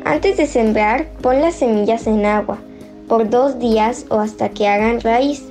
Antes 0.05 0.37
de 0.37 0.47
sembrar, 0.47 1.09
pon 1.21 1.41
las 1.41 1.57
semillas 1.57 2.07
en 2.07 2.25
agua 2.25 2.59
por 3.09 3.29
dos 3.29 3.59
días 3.59 4.07
o 4.11 4.21
hasta 4.21 4.51
que 4.51 4.69
hagan 4.69 5.01
raíz 5.01 5.43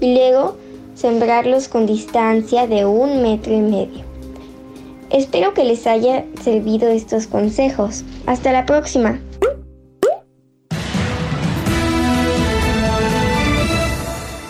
y 0.00 0.14
luego 0.14 0.56
sembrarlos 0.94 1.66
con 1.66 1.86
distancia 1.86 2.68
de 2.68 2.84
un 2.84 3.20
metro 3.20 3.52
y 3.52 3.60
medio. 3.60 4.07
Espero 5.10 5.54
que 5.54 5.64
les 5.64 5.86
haya 5.86 6.24
servido 6.42 6.88
estos 6.88 7.26
consejos. 7.26 8.04
Hasta 8.26 8.52
la 8.52 8.66
próxima. 8.66 9.18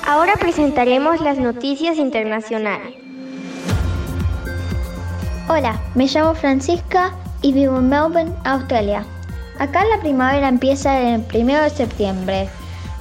Ahora 0.06 0.34
presentaremos 0.40 1.20
las 1.20 1.38
noticias 1.38 1.98
internacionales. 1.98 2.94
Hola, 5.48 5.80
me 5.94 6.06
llamo 6.06 6.34
Francisca 6.34 7.12
y 7.42 7.52
vivo 7.52 7.78
en 7.78 7.88
Melbourne, 7.88 8.32
Australia. 8.44 9.04
Acá 9.58 9.84
la 9.84 10.00
primavera 10.00 10.48
empieza 10.48 11.00
el 11.00 11.24
1 11.32 11.62
de 11.62 11.70
septiembre. 11.70 12.48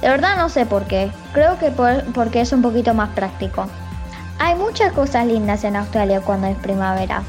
De 0.00 0.08
verdad 0.08 0.36
no 0.36 0.48
sé 0.48 0.64
por 0.66 0.84
qué. 0.84 1.10
Creo 1.32 1.58
que 1.58 1.70
por- 1.70 2.04
porque 2.12 2.40
es 2.40 2.52
un 2.52 2.62
poquito 2.62 2.94
más 2.94 3.10
práctico. 3.10 3.66
Hay 4.38 4.54
muchas 4.54 4.92
cosas 4.92 5.26
lindas 5.26 5.64
en 5.64 5.76
Australia 5.76 6.20
cuando 6.20 6.46
es 6.46 6.56
primavera. 6.56 7.22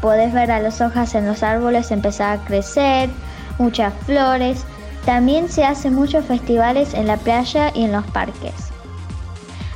Puedes 0.00 0.32
ver 0.32 0.50
a 0.50 0.60
las 0.60 0.80
hojas 0.80 1.14
en 1.14 1.26
los 1.26 1.42
árboles 1.42 1.90
empezar 1.90 2.38
a 2.38 2.44
crecer, 2.44 3.10
muchas 3.58 3.92
flores. 4.04 4.64
También 5.04 5.48
se 5.48 5.64
hacen 5.64 5.94
muchos 5.94 6.24
festivales 6.24 6.94
en 6.94 7.06
la 7.06 7.16
playa 7.16 7.70
y 7.74 7.84
en 7.84 7.92
los 7.92 8.04
parques. 8.06 8.52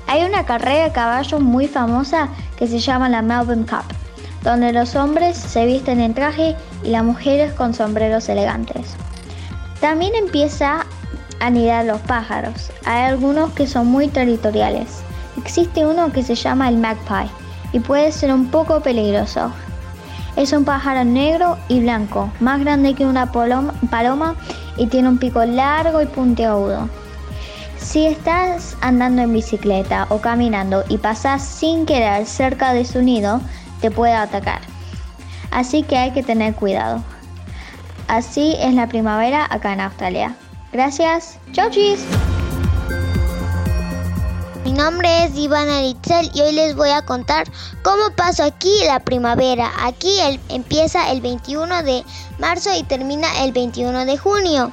Hay 0.07 0.25
una 0.25 0.47
carrera 0.47 0.85
de 0.85 0.93
caballos 0.93 1.41
muy 1.41 1.69
famosa 1.69 2.29
que 2.57 2.67
se 2.67 2.79
llama 2.79 3.11
la 3.11 3.21
Melbourne 3.21 3.67
Cup, 3.67 3.85
donde 4.43 4.73
los 4.73 4.97
hombres 4.97 5.37
se 5.37 5.67
visten 5.67 6.01
en 6.01 6.15
traje 6.15 6.57
y 6.83 6.89
las 6.89 7.05
mujeres 7.05 7.53
con 7.53 7.75
sombreros 7.75 8.29
elegantes. 8.31 8.97
También 9.81 10.15
empieza 10.15 10.81
a 11.41 11.47
anidar 11.47 11.85
los 11.85 12.01
pájaros. 12.01 12.71
Hay 12.87 13.05
algunos 13.05 13.53
que 13.53 13.67
son 13.67 13.87
muy 13.87 14.09
territoriales. 14.09 15.03
Existe 15.37 15.87
uno 15.87 16.11
que 16.11 16.23
se 16.23 16.35
llama 16.35 16.69
el 16.69 16.79
magpie 16.79 17.31
y 17.73 17.81
puede 17.81 18.11
ser 18.11 18.33
un 18.33 18.51
poco 18.51 18.81
peligroso. 18.81 19.53
Es 20.39 20.53
un 20.53 20.65
pájaro 20.65 21.05
negro 21.05 21.59
y 21.67 21.81
blanco, 21.81 22.31
más 22.39 22.61
grande 22.61 22.95
que 22.95 23.05
una 23.05 23.33
paloma 23.33 24.37
y 24.77 24.87
tiene 24.87 25.09
un 25.09 25.19
pico 25.19 25.45
largo 25.45 26.01
y 26.01 26.07
puntiagudo. 26.07 26.89
Si 27.77 28.07
estás 28.07 28.77
andando 28.81 29.23
en 29.23 29.33
bicicleta 29.33 30.07
o 30.11 30.19
caminando 30.19 30.85
y 30.89 30.99
pasas 30.99 31.43
sin 31.43 31.87
querer 31.87 32.25
cerca 32.25 32.73
de 32.73 32.85
su 32.85 33.03
nido, 33.03 33.41
te 33.81 33.91
puede 33.91 34.15
atacar. 34.15 34.61
Así 35.51 35.83
que 35.83 35.99
hay 35.99 36.13
que 36.13 36.23
tener 36.23 36.55
cuidado. 36.55 37.03
Así 38.07 38.55
es 38.61 38.75
la 38.75 38.87
primavera 38.87 39.45
acá 39.51 39.73
en 39.73 39.81
Australia. 39.81 40.37
Gracias. 40.73 41.41
Chau 41.51 41.69
chis. 41.69 42.07
Nombre 44.79 45.25
es 45.25 45.35
Ivana 45.35 45.81
Litzel 45.81 46.31
y 46.33 46.41
hoy 46.41 46.53
les 46.53 46.77
voy 46.77 46.91
a 46.91 47.03
contar 47.03 47.51
cómo 47.83 48.11
paso 48.15 48.45
aquí 48.45 48.73
la 48.87 49.01
primavera. 49.01 49.73
Aquí 49.81 50.21
empieza 50.51 51.11
el 51.11 51.21
21 51.21 51.83
de 51.83 52.05
marzo 52.39 52.71
y 52.73 52.85
termina 52.85 53.43
el 53.43 53.51
21 53.51 54.05
de 54.05 54.17
junio. 54.17 54.71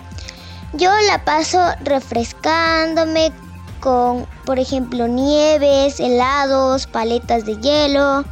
Yo 0.74 0.92
la 1.08 1.26
paso 1.26 1.60
refrescándome 1.84 3.32
con, 3.80 4.28
por 4.46 4.60
ejemplo, 4.60 5.08
nieves, 5.08 6.00
helados, 6.00 6.86
paletas 6.86 7.48
de 7.48 7.58
hielo. 7.60 8.26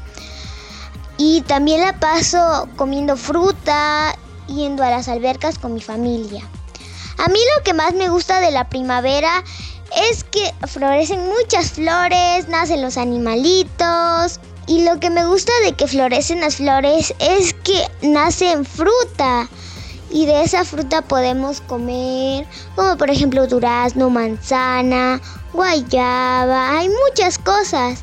Y 1.18 1.42
también 1.42 1.82
la 1.82 2.00
paso 2.00 2.70
comiendo 2.76 3.18
fruta, 3.18 4.16
yendo 4.46 4.84
a 4.84 4.92
las 4.92 5.08
albercas 5.08 5.58
con 5.58 5.74
mi 5.74 5.82
familia. 5.82 6.48
A 7.18 7.30
mí 7.30 7.40
lo 7.58 7.64
que 7.64 7.74
más 7.74 7.96
me 7.96 8.10
gusta 8.10 8.42
de 8.42 8.52
la 8.52 8.70
primavera 8.70 9.44
es 10.12 10.24
que 10.24 10.54
florecen 10.68 11.28
muchas 11.28 11.72
flores, 11.72 12.48
nacen 12.48 12.82
los 12.82 12.98
animalitos. 12.98 14.40
Y 14.66 14.84
lo 14.86 15.00
que 15.00 15.10
me 15.10 15.26
gusta 15.26 15.52
de 15.66 15.74
que 15.74 15.88
florecen 15.88 16.42
las 16.42 16.56
flores 16.56 17.14
es 17.20 17.54
que 17.54 17.88
nacen 18.02 18.66
fruta. 18.66 19.50
Y 20.10 20.26
de 20.26 20.44
esa 20.44 20.64
fruta 20.64 21.02
podemos 21.02 21.62
comer, 21.62 22.48
como 22.76 22.98
por 22.98 23.10
ejemplo 23.10 23.48
durazno, 23.48 24.10
manzana, 24.10 25.20
guayaba, 25.54 26.78
hay 26.78 26.90
muchas 26.90 27.40
cosas. 27.40 28.00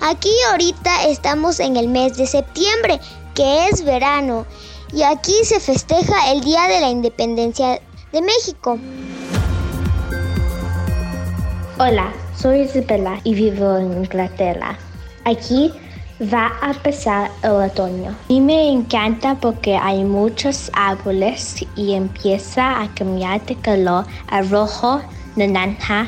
Aquí 0.00 0.32
ahorita 0.50 1.04
estamos 1.04 1.60
en 1.60 1.76
el 1.76 1.88
mes 1.88 2.16
de 2.16 2.26
septiembre, 2.26 2.98
que 3.34 3.68
es 3.68 3.84
verano, 3.84 4.46
y 4.92 5.02
aquí 5.02 5.34
se 5.44 5.60
festeja 5.60 6.32
el 6.32 6.40
Día 6.40 6.66
de 6.68 6.80
la 6.80 6.88
Independencia 6.88 7.80
de 8.12 8.22
México. 8.22 8.78
Hola, 11.84 12.12
soy 12.36 12.60
Isabella 12.60 13.18
y 13.24 13.34
vivo 13.34 13.76
en 13.76 13.92
Inglaterra. 14.04 14.78
Aquí 15.24 15.72
va 16.32 16.52
a 16.60 16.70
empezar 16.70 17.28
el 17.42 17.50
otoño. 17.50 18.14
Y 18.28 18.40
me 18.40 18.70
encanta 18.70 19.34
porque 19.34 19.74
hay 19.74 20.04
muchos 20.04 20.70
árboles 20.74 21.66
y 21.74 21.94
empieza 21.94 22.82
a 22.82 22.94
cambiar 22.94 23.44
de 23.46 23.56
color 23.56 24.04
a 24.28 24.42
rojo, 24.42 25.02
naranja 25.34 26.06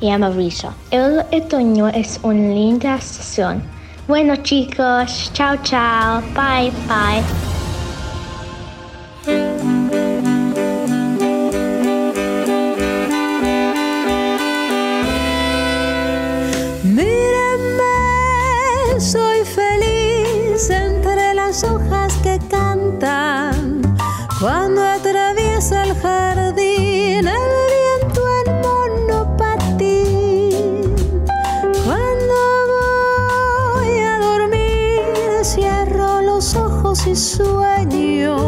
y 0.00 0.08
amarillo. 0.08 0.72
El 0.90 1.18
otoño 1.18 1.88
es 1.88 2.18
una 2.22 2.54
linda 2.54 2.94
estación. 2.94 3.62
Bueno 4.08 4.36
chicos, 4.36 5.30
chao 5.34 5.54
chao, 5.62 6.22
bye 6.34 6.72
bye. 6.88 7.59
Entre 20.68 21.32
las 21.32 21.64
hojas 21.64 22.12
que 22.22 22.38
cantan. 22.50 23.80
Cuando 24.38 24.82
atraviesa 24.82 25.84
el 25.84 25.94
jardín, 25.94 27.26
el 27.26 27.46
viento 27.76 28.20
en 28.44 28.60
monopatín. 28.60 29.86
Cuando 31.86 32.34
voy 33.74 33.98
a 34.00 34.18
dormir, 34.18 35.00
cierro 35.44 36.20
los 36.20 36.54
ojos 36.54 37.06
y 37.06 37.16
sueño 37.16 38.39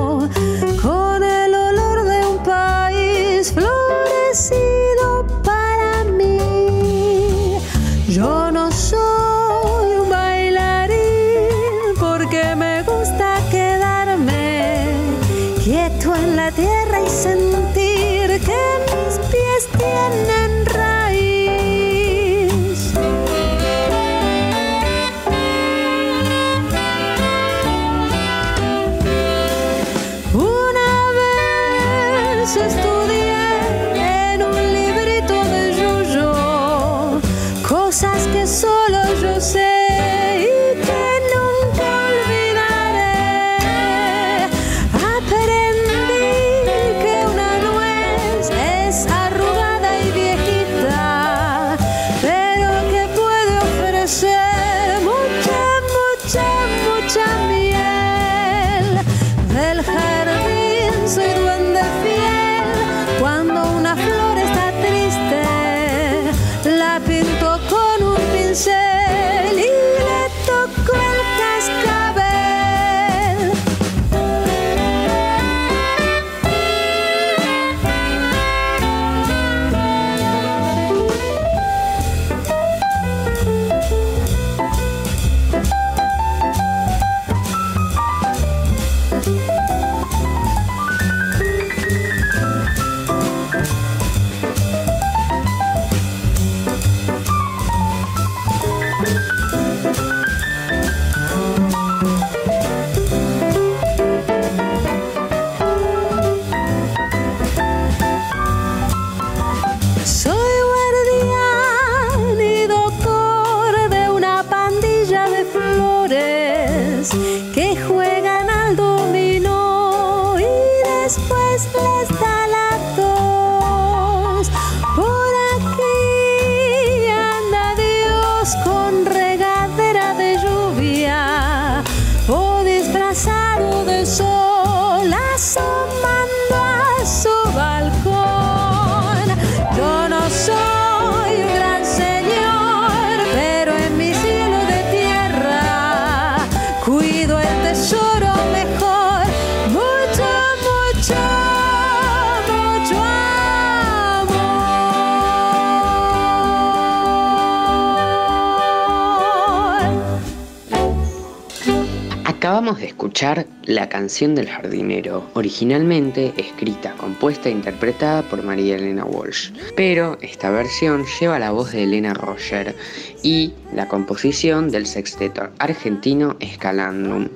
escuchar 163.02 163.46
La 163.64 163.88
canción 163.88 164.36
del 164.36 164.48
jardinero, 164.48 165.28
originalmente 165.34 166.32
escrita, 166.36 166.92
compuesta 166.92 167.48
e 167.48 167.52
interpretada 167.52 168.22
por 168.22 168.44
María 168.44 168.76
Elena 168.76 169.04
Walsh. 169.04 169.50
Pero 169.74 170.16
esta 170.20 170.52
versión 170.52 171.04
lleva 171.18 171.40
la 171.40 171.50
voz 171.50 171.72
de 171.72 171.82
Elena 171.82 172.14
Roger 172.14 172.76
y 173.24 173.54
la 173.74 173.88
composición 173.88 174.70
del 174.70 174.86
sexteto 174.86 175.48
argentino 175.58 176.36
Escalandrum. 176.38 177.28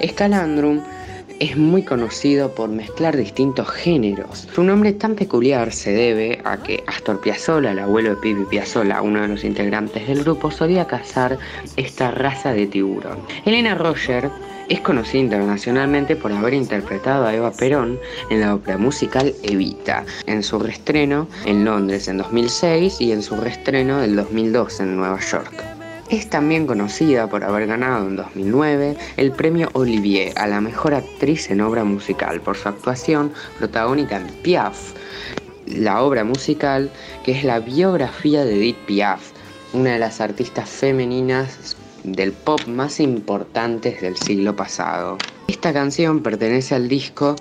Escalandrum 0.00 0.82
es 1.38 1.56
muy 1.56 1.84
conocido 1.84 2.52
por 2.52 2.68
mezclar 2.68 3.16
distintos 3.16 3.70
géneros. 3.70 4.48
Su 4.52 4.64
nombre 4.64 4.92
tan 4.94 5.14
peculiar 5.14 5.72
se 5.72 5.92
debe 5.92 6.40
a 6.44 6.56
que 6.56 6.82
Astor 6.88 7.20
Piazzolla, 7.20 7.70
el 7.70 7.78
abuelo 7.78 8.10
de 8.10 8.16
Pipi 8.16 8.44
Piazzolla, 8.46 9.00
uno 9.00 9.22
de 9.22 9.28
los 9.28 9.44
integrantes 9.44 10.08
del 10.08 10.24
grupo, 10.24 10.50
solía 10.50 10.88
cazar 10.88 11.38
esta 11.76 12.10
raza 12.10 12.52
de 12.52 12.66
tiburón. 12.66 13.18
Elena 13.44 13.76
Roger 13.76 14.30
es 14.68 14.80
conocida 14.80 15.20
internacionalmente 15.20 16.16
por 16.16 16.32
haber 16.32 16.54
interpretado 16.54 17.26
a 17.26 17.34
Eva 17.34 17.52
Perón 17.52 17.98
en 18.30 18.40
la 18.40 18.54
ópera 18.54 18.78
musical 18.78 19.34
Evita, 19.42 20.04
en 20.26 20.42
su 20.42 20.58
reestreno 20.58 21.28
en 21.44 21.64
Londres 21.64 22.08
en 22.08 22.18
2006 22.18 23.00
y 23.00 23.12
en 23.12 23.22
su 23.22 23.36
reestreno 23.36 24.00
del 24.00 24.16
2002 24.16 24.80
en 24.80 24.96
Nueva 24.96 25.20
York. 25.20 25.52
Es 26.10 26.28
también 26.28 26.66
conocida 26.66 27.28
por 27.28 27.44
haber 27.44 27.66
ganado 27.66 28.06
en 28.06 28.16
2009 28.16 28.96
el 29.16 29.32
premio 29.32 29.70
Olivier 29.72 30.32
a 30.36 30.46
la 30.46 30.60
mejor 30.60 30.94
actriz 30.94 31.50
en 31.50 31.60
obra 31.60 31.84
musical 31.84 32.40
por 32.40 32.56
su 32.56 32.68
actuación 32.68 33.32
protagónica 33.58 34.16
en 34.16 34.26
Piaf, 34.42 34.92
la 35.66 36.02
obra 36.02 36.24
musical 36.24 36.90
que 37.24 37.32
es 37.32 37.44
la 37.44 37.58
biografía 37.58 38.44
de 38.44 38.56
Edith 38.56 38.78
Piaf, 38.86 39.32
una 39.72 39.92
de 39.92 39.98
las 39.98 40.20
artistas 40.20 40.68
femeninas 40.68 41.76
del 42.04 42.32
pop 42.32 42.60
más 42.66 43.00
importantes 43.00 44.00
del 44.00 44.16
siglo 44.16 44.54
pasado. 44.54 45.18
Esta 45.48 45.72
canción 45.72 46.22
pertenece 46.22 46.74
al 46.74 46.88
disco 46.88 47.36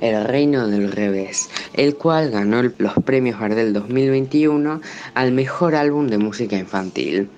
El 0.00 0.24
Reino 0.24 0.66
del 0.66 0.90
Revés, 0.90 1.48
el 1.74 1.96
cual 1.96 2.30
ganó 2.30 2.62
los 2.78 2.94
premios 3.04 3.38
Gardel 3.38 3.72
2021 3.72 4.80
al 5.14 5.32
mejor 5.32 5.74
álbum 5.74 6.08
de 6.08 6.18
música 6.18 6.56
infantil. 6.56 7.28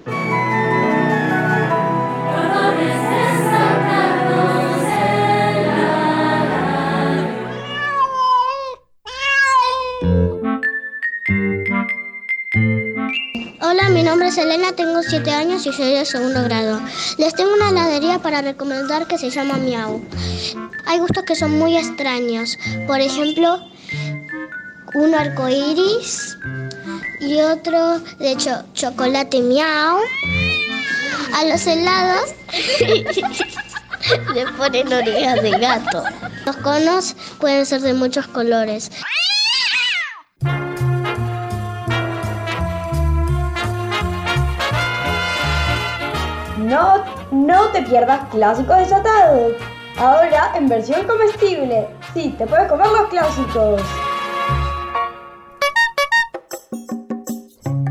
Nombre 14.29 14.43
es 14.43 14.47
Elena, 14.47 14.72
tengo 14.72 15.03
7 15.03 15.31
años 15.31 15.64
y 15.66 15.72
soy 15.72 15.95
de 15.95 16.05
segundo 16.05 16.43
grado. 16.45 16.81
Les 17.16 17.35
tengo 17.35 17.55
una 17.55 17.70
heladería 17.70 18.18
para 18.18 18.43
recomendar 18.43 19.07
que 19.07 19.16
se 19.16 19.31
llama 19.31 19.57
Miau. 19.57 20.03
Hay 20.87 20.99
gustos 20.99 21.24
que 21.24 21.35
son 21.35 21.59
muy 21.59 21.76
extraños. 21.76 22.59
Por 22.87 23.01
ejemplo, 23.01 23.64
un 24.95 25.14
arco 25.14 25.49
iris 25.49 26.37
y 27.20 27.41
otro, 27.41 28.01
de 28.18 28.37
chocolate 28.74 29.41
Miau. 29.41 29.99
A 31.35 31.45
los 31.45 31.66
helados 31.66 32.35
le 34.35 34.47
ponen 34.59 34.93
orejas 34.93 35.43
de 35.43 35.51
gato. 35.53 36.05
Los 36.45 36.57
conos 36.57 37.16
pueden 37.39 37.64
ser 37.64 37.81
de 37.81 37.95
muchos 37.95 38.26
colores. 38.26 38.91
No, 46.69 47.03
no 47.31 47.69
te 47.69 47.81
pierdas 47.81 48.29
clásicos 48.29 48.77
desatados. 48.77 49.55
Ahora 49.97 50.53
en 50.55 50.69
versión 50.69 51.07
comestible. 51.07 51.89
Sí, 52.12 52.35
te 52.37 52.47
puedes 52.47 52.69
comer 52.69 52.89
los 52.89 53.09
clásicos. 53.09 53.81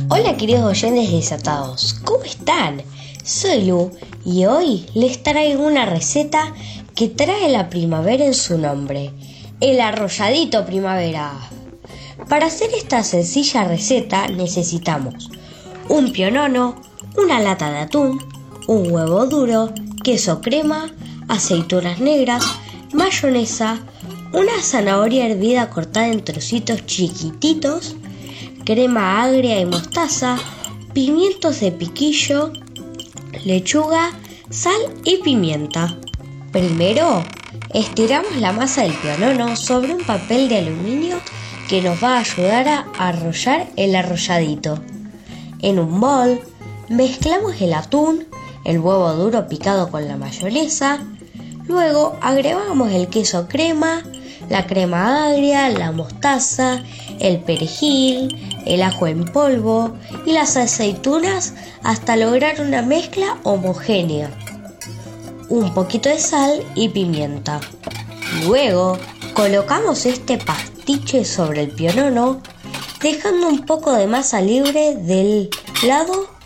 Hola 0.09 0.37
queridos 0.37 0.63
oyentes 0.63 1.11
desatados, 1.11 1.95
¿cómo 2.05 2.23
están? 2.23 2.83
Soy 3.23 3.65
Lu 3.65 3.89
y 4.23 4.45
hoy 4.45 4.85
les 4.93 5.23
traigo 5.23 5.65
una 5.65 5.87
receta 5.87 6.53
que 6.95 7.07
trae 7.07 7.49
la 7.49 7.69
primavera 7.69 8.25
en 8.25 8.35
su 8.35 8.59
nombre, 8.59 9.11
el 9.59 9.81
arrolladito 9.81 10.67
primavera. 10.67 11.33
Para 12.29 12.45
hacer 12.45 12.69
esta 12.75 13.01
sencilla 13.01 13.63
receta 13.63 14.27
necesitamos 14.27 15.31
un 15.89 16.11
pionono, 16.11 16.75
una 17.15 17.39
lata 17.39 17.71
de 17.71 17.79
atún, 17.79 18.36
un 18.67 18.91
huevo 18.91 19.25
duro, 19.25 19.73
queso 20.03 20.41
crema, 20.41 20.91
aceitunas 21.29 21.99
negras, 21.99 22.43
mayonesa, 22.93 23.79
una 24.33 24.61
zanahoria 24.61 25.25
hervida 25.25 25.69
cortada 25.69 26.09
en 26.09 26.23
trocitos 26.23 26.85
chiquititos, 26.85 27.95
crema 28.65 29.23
agria 29.23 29.59
y 29.59 29.65
mostaza, 29.65 30.37
pimientos 30.93 31.61
de 31.61 31.71
piquillo, 31.71 32.51
lechuga, 33.45 34.11
sal 34.49 34.81
y 35.05 35.17
pimienta. 35.23 35.97
Primero, 36.51 37.23
estiramos 37.73 38.35
la 38.37 38.51
masa 38.51 38.83
del 38.83 38.93
pionono 38.93 39.55
sobre 39.55 39.93
un 39.93 40.03
papel 40.03 40.49
de 40.49 40.57
aluminio 40.57 41.19
que 41.69 41.81
nos 41.81 42.03
va 42.03 42.17
a 42.17 42.19
ayudar 42.19 42.67
a 42.67 42.85
arrollar 42.97 43.69
el 43.77 43.95
arrolladito. 43.95 44.79
En 45.61 45.79
un 45.79 45.99
bol, 45.99 46.39
mezclamos 46.89 47.61
el 47.61 47.73
atún, 47.73 48.25
el 48.67 48.79
huevo 48.79 49.13
duro 49.13 49.47
picado 49.47 49.89
con 49.89 50.07
la 50.09 50.17
mayonesa, 50.17 50.99
luego 51.67 52.17
agregamos 52.21 52.91
el 52.91 53.07
queso 53.07 53.47
crema, 53.47 54.03
la 54.49 54.67
crema 54.67 55.29
agria, 55.29 55.69
la 55.69 55.93
mostaza, 55.93 56.83
el 57.19 57.39
perejil, 57.39 58.59
el 58.65 58.83
ajo 58.83 59.07
en 59.07 59.23
polvo 59.23 59.95
y 60.25 60.33
las 60.33 60.57
aceitunas 60.57 61.53
hasta 61.81 62.17
lograr 62.17 62.59
una 62.59 62.81
mezcla 62.81 63.37
homogénea. 63.43 64.29
Un 65.47 65.73
poquito 65.73 66.09
de 66.09 66.19
sal 66.19 66.61
y 66.75 66.89
pimienta. 66.89 67.61
Luego 68.45 68.97
colocamos 69.33 70.05
este 70.05 70.37
pastiche 70.37 71.23
sobre 71.23 71.61
el 71.61 71.69
pionono 71.69 72.41
dejando 73.01 73.47
un 73.47 73.65
poco 73.65 73.93
de 73.93 74.07
masa 74.07 74.41
libre 74.41 74.95
del 74.95 75.49
lado 75.83 76.36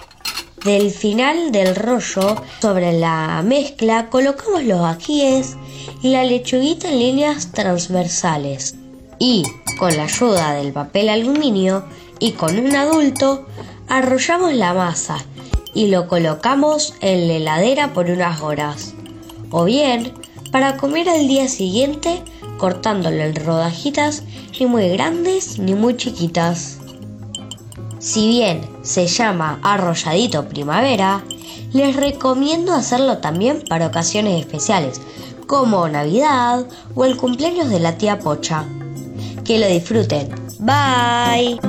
del 0.63 0.91
final 0.91 1.51
del 1.51 1.75
rollo 1.75 2.35
sobre 2.59 2.93
la 2.93 3.41
mezcla 3.43 4.09
colocamos 4.09 4.63
los 4.63 4.81
ajíes 4.81 5.57
y 6.03 6.09
la 6.09 6.23
lechuguita 6.23 6.89
en 6.89 6.99
líneas 6.99 7.51
transversales 7.51 8.75
y 9.17 9.43
con 9.79 9.95
la 9.97 10.03
ayuda 10.03 10.53
del 10.53 10.71
papel 10.71 11.09
aluminio 11.09 11.85
y 12.19 12.33
con 12.33 12.59
un 12.59 12.75
adulto 12.75 13.47
arrollamos 13.87 14.53
la 14.53 14.73
masa 14.73 15.17
y 15.73 15.87
lo 15.87 16.07
colocamos 16.07 16.93
en 17.01 17.27
la 17.27 17.33
heladera 17.35 17.93
por 17.93 18.09
unas 18.09 18.41
horas 18.41 18.93
o 19.49 19.63
bien 19.65 20.13
para 20.51 20.77
comer 20.77 21.09
al 21.09 21.27
día 21.27 21.47
siguiente 21.47 22.21
cortándolo 22.57 23.23
en 23.23 23.35
rodajitas 23.35 24.23
ni 24.59 24.67
muy 24.67 24.89
grandes 24.89 25.57
ni 25.57 25.73
muy 25.73 25.97
chiquitas. 25.97 26.80
Si 28.01 28.27
bien 28.27 28.67
se 28.81 29.05
llama 29.05 29.59
arrolladito 29.61 30.49
primavera, 30.49 31.23
les 31.71 31.95
recomiendo 31.95 32.73
hacerlo 32.73 33.19
también 33.19 33.63
para 33.69 33.87
ocasiones 33.87 34.39
especiales, 34.39 34.99
como 35.45 35.87
Navidad 35.87 36.65
o 36.95 37.05
el 37.05 37.15
cumpleaños 37.15 37.69
de 37.69 37.79
la 37.79 37.97
tía 37.99 38.17
Pocha. 38.17 38.65
Que 39.45 39.59
lo 39.59 39.67
disfruten. 39.67 40.29
Bye. 40.59 41.59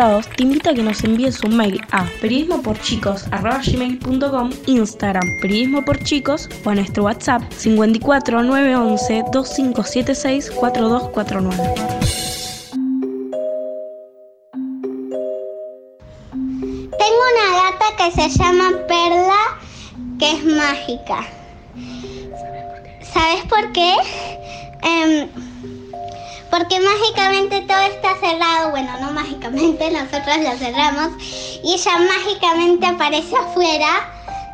Te 0.00 0.44
invita 0.44 0.70
a 0.70 0.74
que 0.74 0.82
nos 0.82 1.04
envíes 1.04 1.44
un 1.44 1.58
mail 1.58 1.78
a 1.92 2.06
periodismoporchicos.com, 2.22 4.50
Instagram 4.66 5.28
periodismo 5.42 5.84
por 5.84 6.02
chicos 6.02 6.48
o 6.64 6.70
a 6.70 6.74
nuestro 6.74 7.04
WhatsApp 7.04 7.42
54 7.52 8.42
911 8.42 9.24
2576 9.30 10.52
4249. 10.52 11.74
Tengo 16.98 17.22
una 17.34 17.46
gata 17.60 17.84
que 17.98 18.10
se 18.10 18.30
llama 18.38 18.70
Perla, 18.88 19.42
que 20.18 20.32
es 20.32 20.42
mágica. 20.46 21.26
¿Sabes 23.12 23.44
por 23.50 23.70
qué? 23.72 23.92
Em, 24.82 25.28
porque 26.50 26.80
mágicamente 26.80 27.60
todo 27.68 27.82
no 27.82 27.99
mágicamente, 29.40 29.90
nosotros 29.90 30.36
lo 30.42 30.58
cerramos. 30.58 31.08
Y 31.64 31.74
ella 31.74 31.92
mágicamente 31.98 32.86
aparece 32.86 33.34
afuera 33.36 34.08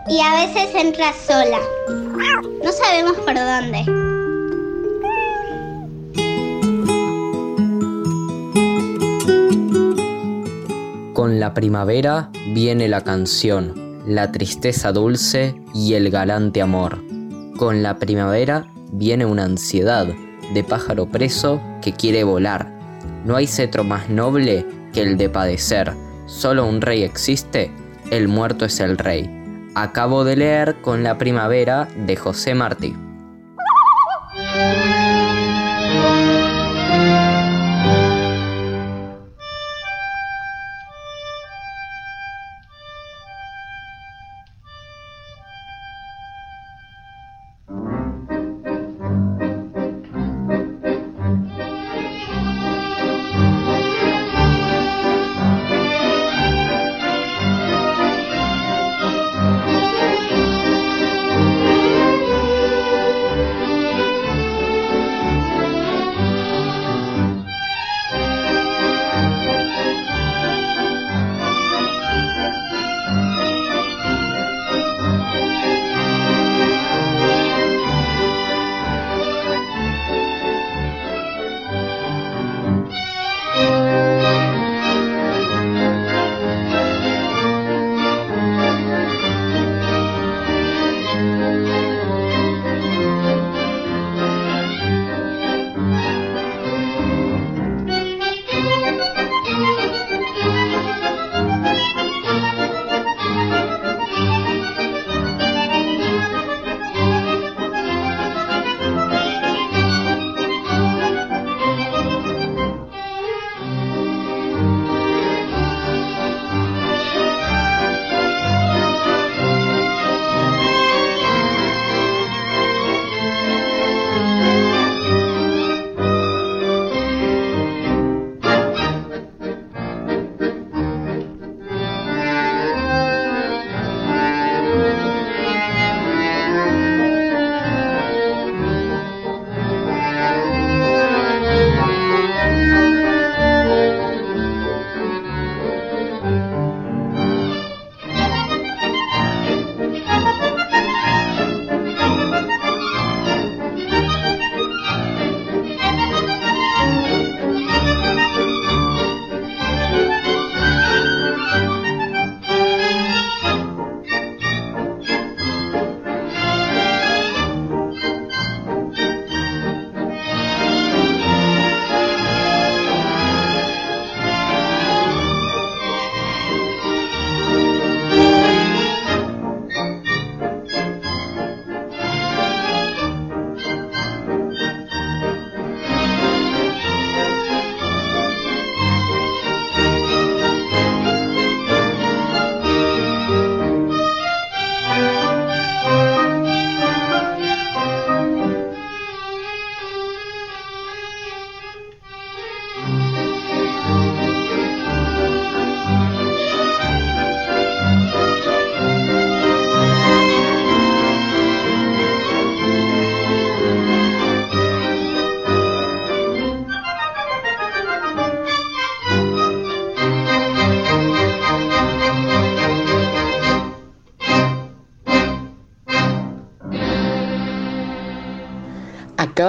y 0.08 0.20
a 0.20 0.46
veces 0.46 0.74
entra 0.74 1.12
sola. 1.26 1.58
No 2.62 2.72
sabemos 2.72 3.16
por 3.18 3.34
dónde. 3.34 3.84
Con 11.12 11.40
la 11.40 11.54
primavera 11.54 12.30
viene 12.52 12.88
la 12.88 13.02
canción, 13.02 14.02
la 14.06 14.30
tristeza 14.30 14.92
dulce 14.92 15.60
y 15.74 15.94
el 15.94 16.10
galante 16.10 16.62
amor. 16.62 17.02
Con 17.58 17.82
la 17.82 17.98
primavera 17.98 18.66
viene 18.92 19.24
una 19.24 19.44
ansiedad 19.44 20.06
de 20.54 20.62
pájaro 20.62 21.06
preso 21.06 21.60
que 21.82 21.92
quiere 21.92 22.22
volar. 22.22 22.75
No 23.26 23.34
hay 23.34 23.48
cetro 23.48 23.82
más 23.82 24.08
noble 24.08 24.64
que 24.92 25.02
el 25.02 25.16
de 25.16 25.28
padecer. 25.28 25.92
Solo 26.26 26.64
un 26.64 26.80
rey 26.80 27.02
existe, 27.02 27.72
el 28.12 28.28
muerto 28.28 28.66
es 28.66 28.78
el 28.78 28.96
rey. 28.96 29.28
Acabo 29.74 30.22
de 30.22 30.36
leer 30.36 30.76
con 30.76 31.02
la 31.02 31.18
primavera 31.18 31.88
de 32.06 32.14
José 32.14 32.54
Martí. 32.54 32.94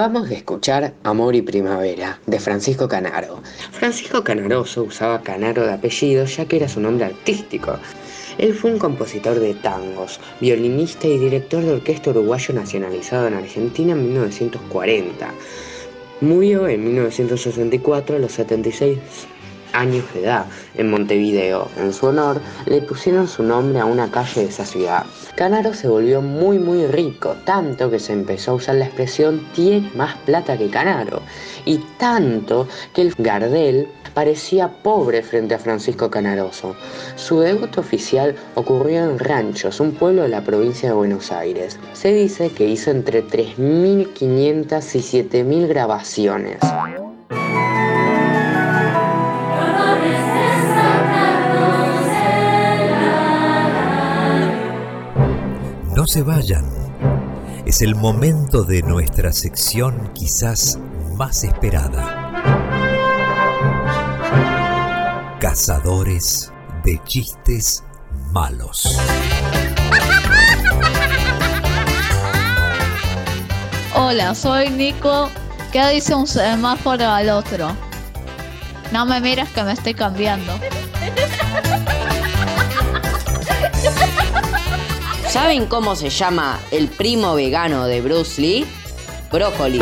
Acabamos 0.07 0.29
de 0.29 0.35
escuchar 0.35 0.93
Amor 1.03 1.35
y 1.35 1.41
Primavera 1.41 2.17
de 2.27 2.39
Francisco 2.39 2.87
Canaro. 2.87 3.41
Francisco 3.73 4.23
Canaroso 4.23 4.83
usaba 4.83 5.21
Canaro 5.21 5.65
de 5.65 5.73
apellido 5.73 6.23
ya 6.23 6.45
que 6.45 6.55
era 6.55 6.69
su 6.69 6.79
nombre 6.79 7.07
artístico. 7.07 7.77
Él 8.37 8.53
fue 8.53 8.71
un 8.71 8.79
compositor 8.79 9.37
de 9.37 9.53
tangos, 9.55 10.21
violinista 10.39 11.07
y 11.07 11.17
director 11.17 11.61
de 11.61 11.73
orquesta 11.73 12.11
uruguayo 12.11 12.53
nacionalizado 12.53 13.27
en 13.27 13.33
Argentina 13.33 13.91
en 13.91 14.03
1940. 14.05 15.29
Murió 16.21 16.69
en 16.69 16.85
1964 16.85 18.15
a 18.15 18.19
los 18.19 18.31
76 18.31 18.97
años 19.73 20.05
de 20.13 20.23
edad 20.23 20.45
en 20.75 20.89
Montevideo. 20.89 21.69
En 21.77 21.93
su 21.93 22.07
honor 22.07 22.41
le 22.65 22.81
pusieron 22.81 23.27
su 23.27 23.43
nombre 23.43 23.79
a 23.79 23.85
una 23.85 24.09
calle 24.09 24.41
de 24.41 24.47
esa 24.47 24.65
ciudad. 24.65 25.05
Canaro 25.35 25.73
se 25.73 25.87
volvió 25.87 26.21
muy 26.21 26.59
muy 26.59 26.87
rico, 26.87 27.35
tanto 27.45 27.89
que 27.89 27.99
se 27.99 28.13
empezó 28.13 28.51
a 28.51 28.55
usar 28.55 28.75
la 28.75 28.85
expresión 28.85 29.47
tiene 29.53 29.91
más 29.95 30.15
plata 30.25 30.57
que 30.57 30.69
Canaro, 30.69 31.21
y 31.65 31.77
tanto 31.97 32.67
que 32.93 33.01
el 33.03 33.13
Gardel 33.17 33.87
parecía 34.13 34.67
pobre 34.67 35.21
frente 35.21 35.53
a 35.53 35.59
Francisco 35.59 36.09
Canaroso. 36.09 36.75
Su 37.15 37.39
debut 37.39 37.77
oficial 37.77 38.35
ocurrió 38.55 39.03
en 39.03 39.19
Ranchos, 39.19 39.79
un 39.79 39.91
pueblo 39.91 40.23
de 40.23 40.29
la 40.29 40.43
provincia 40.43 40.89
de 40.89 40.95
Buenos 40.95 41.31
Aires. 41.31 41.77
Se 41.93 42.11
dice 42.11 42.49
que 42.49 42.67
hizo 42.67 42.89
entre 42.89 43.23
3.500 43.23 44.95
y 44.95 45.21
7.000 45.23 45.67
grabaciones. 45.67 46.57
No 56.07 56.13
se 56.13 56.23
vayan. 56.23 56.63
Es 57.65 57.81
el 57.81 57.93
momento 57.93 58.63
de 58.63 58.81
nuestra 58.81 59.33
sección 59.33 60.13
quizás 60.13 60.79
más 61.17 61.43
esperada. 61.43 62.31
Cazadores 65.41 66.53
de 66.85 67.01
chistes 67.03 67.83
malos. 68.31 68.97
Hola, 73.93 74.33
soy 74.33 74.69
Nico. 74.69 75.29
¿Qué 75.73 75.89
dice 75.89 76.15
un 76.15 76.25
semáforo 76.25 77.03
al 77.09 77.29
otro? 77.31 77.75
No 78.93 79.05
me 79.05 79.19
mires 79.19 79.49
que 79.49 79.61
me 79.61 79.73
estoy 79.73 79.93
cambiando. 79.93 80.53
¿Saben 85.29 85.65
cómo 85.65 85.95
se 85.95 86.09
llama 86.09 86.59
el 86.71 86.87
primo 86.87 87.35
vegano 87.35 87.85
de 87.85 88.01
Bruce 88.01 88.41
Lee? 88.41 88.65
Brócoli. 89.31 89.81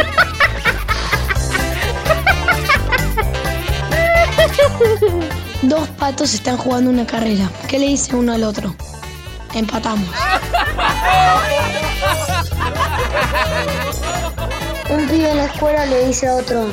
Dos 5.61 5.87
patos 5.89 6.33
están 6.33 6.57
jugando 6.57 6.89
una 6.89 7.05
carrera. 7.05 7.49
¿Qué 7.67 7.77
le 7.77 7.87
dice 7.87 8.15
uno 8.15 8.33
al 8.33 8.43
otro? 8.43 8.75
Empatamos. 9.53 10.09
Un 14.89 15.07
pibe 15.07 15.29
en 15.29 15.37
la 15.37 15.45
escuela 15.45 15.85
le 15.85 16.07
dice 16.07 16.27
a 16.27 16.35
otro, 16.35 16.65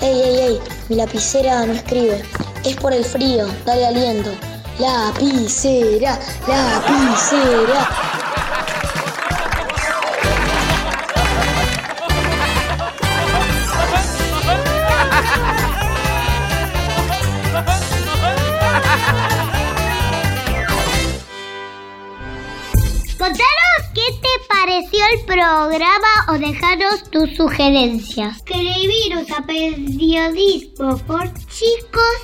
ey, 0.00 0.20
ey, 0.20 0.38
ey, 0.38 0.60
mi 0.88 0.96
lapicera 0.96 1.64
no 1.64 1.72
escribe. 1.72 2.22
Es 2.64 2.76
por 2.76 2.92
el 2.92 3.04
frío, 3.04 3.48
dale 3.64 3.86
aliento. 3.86 4.30
Lapicera, 4.78 6.18
lapicera. 6.46 7.88
Programa 25.28 26.24
o 26.28 26.38
dejaros 26.38 27.02
tus 27.10 27.36
sugerencias. 27.36 28.36
Escribiros 28.38 29.30
a 29.30 29.42
periodismo 29.42 30.96
por 31.06 31.30
chicos 31.48 32.22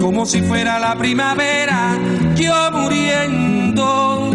como 0.00 0.26
si 0.26 0.40
fuera 0.42 0.78
la 0.78 0.96
primavera, 0.96 1.98
yo 2.36 2.70
muriendo. 2.72 4.30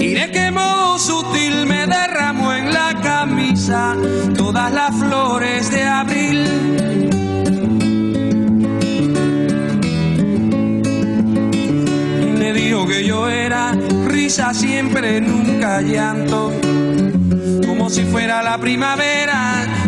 Y 0.00 0.14
de 0.14 0.30
qué 0.30 0.50
modo 0.50 0.98
sutil 0.98 1.66
me 1.66 1.86
derramó 1.86 2.52
en 2.52 2.72
la 2.72 2.94
camisa 3.02 3.96
todas 4.36 4.72
las 4.72 4.94
flores 4.96 5.70
de 5.70 5.82
abril. 5.84 6.44
Le 12.38 12.52
dijo 12.52 12.86
que 12.86 13.04
yo 13.04 13.28
era 13.28 13.72
risa 14.06 14.54
siempre, 14.54 15.20
nunca 15.20 15.80
llanto 15.80 16.52
como 17.66 17.90
si 17.90 18.04
fuera 18.04 18.42
la 18.42 18.58
primavera, 18.58 19.64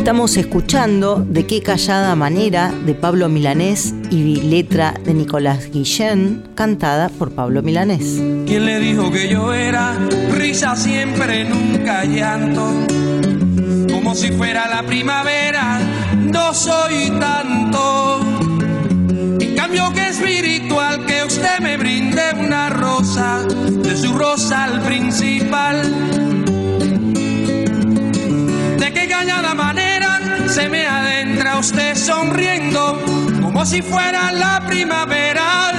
Estamos 0.00 0.38
escuchando 0.38 1.22
De 1.28 1.44
qué 1.46 1.62
callada 1.62 2.16
manera 2.16 2.72
de 2.86 2.94
Pablo 2.94 3.28
Milanés 3.28 3.94
y 4.10 4.36
letra 4.36 4.94
de 5.04 5.12
Nicolás 5.12 5.70
Guillén, 5.70 6.42
cantada 6.54 7.10
por 7.10 7.32
Pablo 7.32 7.62
Milanés. 7.62 8.18
¿Quién 8.46 8.64
le 8.64 8.80
dijo 8.80 9.10
que 9.12 9.28
yo 9.28 9.52
era 9.52 9.94
risa 10.30 10.74
siempre, 10.74 11.44
nunca 11.44 12.06
llanto? 12.06 12.72
Como 13.92 14.14
si 14.14 14.32
fuera 14.32 14.70
la 14.74 14.84
primavera, 14.84 15.78
no 16.16 16.54
soy 16.54 17.10
tanto. 17.20 18.20
En 19.38 19.54
cambio 19.54 19.92
que 19.92 20.08
espiritual 20.08 21.04
que 21.04 21.24
usted 21.24 21.60
me 21.60 21.76
brinde 21.76 22.22
una 22.40 22.70
rosa, 22.70 23.42
de 23.42 23.94
su 23.94 24.14
rosa 24.14 24.64
al 24.64 24.80
principal. 24.80 25.82
De 28.78 28.92
qué 28.94 29.06
cañada 29.06 29.54
manera 29.54 29.89
se 30.50 30.68
me 30.68 30.84
adentra 30.84 31.58
usted 31.58 31.94
sonriendo, 31.94 33.00
como 33.40 33.64
si 33.64 33.82
fuera 33.82 34.32
la 34.32 34.60
primavera, 34.66 35.70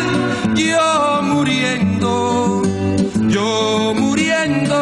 yo 0.55 1.21
muriendo, 1.23 2.61
yo 3.27 3.93
muriendo. 3.93 4.77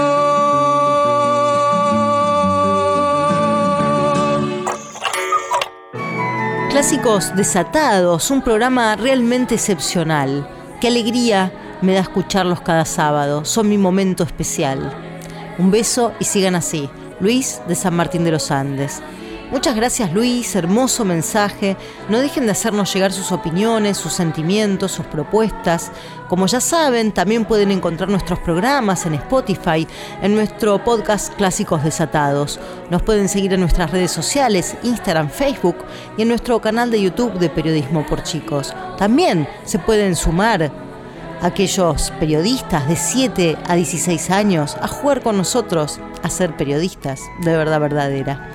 Clásicos 6.69 7.35
Desatados, 7.35 8.29
un 8.29 8.43
programa 8.43 8.95
realmente 8.95 9.55
excepcional. 9.55 10.47
Qué 10.79 10.89
alegría 10.89 11.51
me 11.81 11.93
da 11.93 12.01
escucharlos 12.01 12.61
cada 12.61 12.85
sábado, 12.85 13.43
son 13.43 13.67
mi 13.67 13.79
momento 13.79 14.21
especial. 14.21 14.93
Un 15.57 15.71
beso 15.71 16.13
y 16.19 16.25
sigan 16.25 16.53
así. 16.53 16.87
Luis 17.19 17.59
de 17.67 17.73
San 17.73 17.95
Martín 17.95 18.23
de 18.23 18.31
los 18.31 18.51
Andes. 18.51 19.01
Muchas 19.51 19.75
gracias 19.75 20.13
Luis, 20.13 20.55
hermoso 20.55 21.03
mensaje. 21.05 21.75
No 22.07 22.19
dejen 22.19 22.45
de 22.45 22.51
hacernos 22.51 22.93
llegar 22.93 23.11
sus 23.11 23.31
opiniones, 23.31 23.97
sus 23.97 24.13
sentimientos, 24.13 24.91
sus 24.91 25.07
propuestas. 25.07 25.91
Como 26.27 26.45
ya 26.45 26.61
saben, 26.61 27.11
también 27.11 27.45
pueden 27.45 27.71
encontrar 27.71 28.09
nuestros 28.09 28.37
programas 28.39 29.07
en 29.07 29.15
Spotify, 29.15 29.87
en 30.21 30.35
nuestro 30.35 30.83
podcast 30.83 31.33
Clásicos 31.33 31.83
Desatados. 31.83 32.59
Nos 32.91 33.01
pueden 33.01 33.27
seguir 33.27 33.51
en 33.53 33.61
nuestras 33.61 33.89
redes 33.89 34.11
sociales, 34.11 34.75
Instagram, 34.83 35.31
Facebook 35.31 35.77
y 36.15 36.21
en 36.21 36.27
nuestro 36.27 36.61
canal 36.61 36.91
de 36.91 37.01
YouTube 37.01 37.39
de 37.39 37.49
Periodismo 37.49 38.05
por 38.05 38.21
Chicos. 38.21 38.75
También 38.99 39.47
se 39.65 39.79
pueden 39.79 40.15
sumar 40.15 40.71
aquellos 41.41 42.11
periodistas 42.19 42.87
de 42.87 42.95
7 42.95 43.57
a 43.67 43.75
16 43.75 44.29
años 44.31 44.77
a 44.81 44.87
jugar 44.87 45.21
con 45.21 45.37
nosotros 45.37 45.99
a 46.23 46.29
ser 46.29 46.55
periodistas 46.57 47.21
de 47.41 47.55
verdad 47.55 47.79
verdadera. 47.79 48.51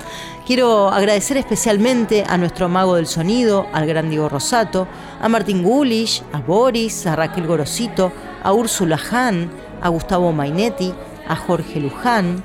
Quiero 0.47 0.91
agradecer 0.91 1.39
especialmente 1.39 2.25
a 2.29 2.37
nuestro 2.37 2.69
mago 2.69 2.97
del 2.97 3.07
sonido, 3.07 3.67
al 3.73 3.87
gran 3.87 4.11
Diego 4.11 4.29
Rosato, 4.29 4.87
a 5.21 5.29
Martín 5.29 5.63
Gulish, 5.63 6.23
a 6.33 6.41
Boris, 6.41 7.07
a 7.07 7.17
Raquel 7.17 7.47
Gorosito, 7.47 8.13
a 8.43 8.53
Úrsula 8.53 8.99
Hahn, 9.11 9.51
a 9.81 9.89
Gustavo 9.89 10.33
Mainetti, 10.33 10.93
a 11.27 11.35
Jorge 11.35 11.81
Luján, 11.81 12.45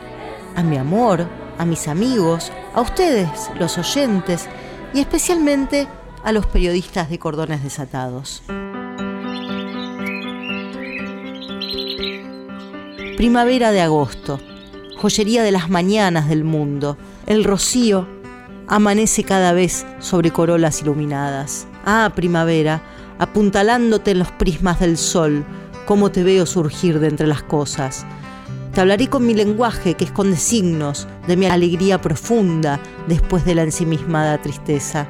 a 0.56 0.64
mi 0.64 0.78
amor, 0.78 1.28
a 1.58 1.66
mis 1.66 1.90
amigos, 1.90 2.54
a 2.74 2.80
ustedes, 2.80 3.52
los 3.60 3.78
oyentes, 3.78 4.48
y 4.94 5.02
especialmente 5.02 5.88
a 6.24 6.32
los 6.32 6.46
periodistas 6.46 7.10
de 7.10 7.20
cordones 7.20 7.64
desatados. 7.64 8.44
Primavera 13.20 13.74
de 13.74 13.82
agosto, 13.82 14.40
joyería 14.96 15.44
de 15.44 15.52
las 15.52 15.70
mañanas 15.70 16.30
del 16.30 16.46
mundo, 16.46 16.98
el 17.28 17.44
rocío 17.44 18.08
amanece 18.66 19.26
cada 19.26 19.52
vez 19.52 19.86
sobre 20.00 20.32
corolas 20.32 20.82
iluminadas. 20.82 21.68
Ah, 21.84 22.14
primavera, 22.16 22.82
apuntalándote 23.18 24.12
en 24.12 24.20
los 24.20 24.32
prismas 24.32 24.80
del 24.80 24.98
sol, 24.98 25.44
cómo 25.86 26.12
te 26.12 26.24
veo 26.24 26.46
surgir 26.46 27.02
de 27.02 27.10
entre 27.10 27.28
las 27.28 27.44
cosas. 27.44 28.06
Te 28.74 28.80
hablaré 28.80 29.10
con 29.10 29.28
mi 29.28 29.34
lenguaje 29.34 29.96
que 29.96 30.06
esconde 30.06 30.38
signos 30.38 31.06
de 31.28 31.36
mi 31.36 31.46
alegría 31.46 32.00
profunda 32.00 32.80
después 33.10 33.44
de 33.44 33.54
la 33.54 33.64
ensimismada 33.64 34.42
tristeza. 34.42 35.08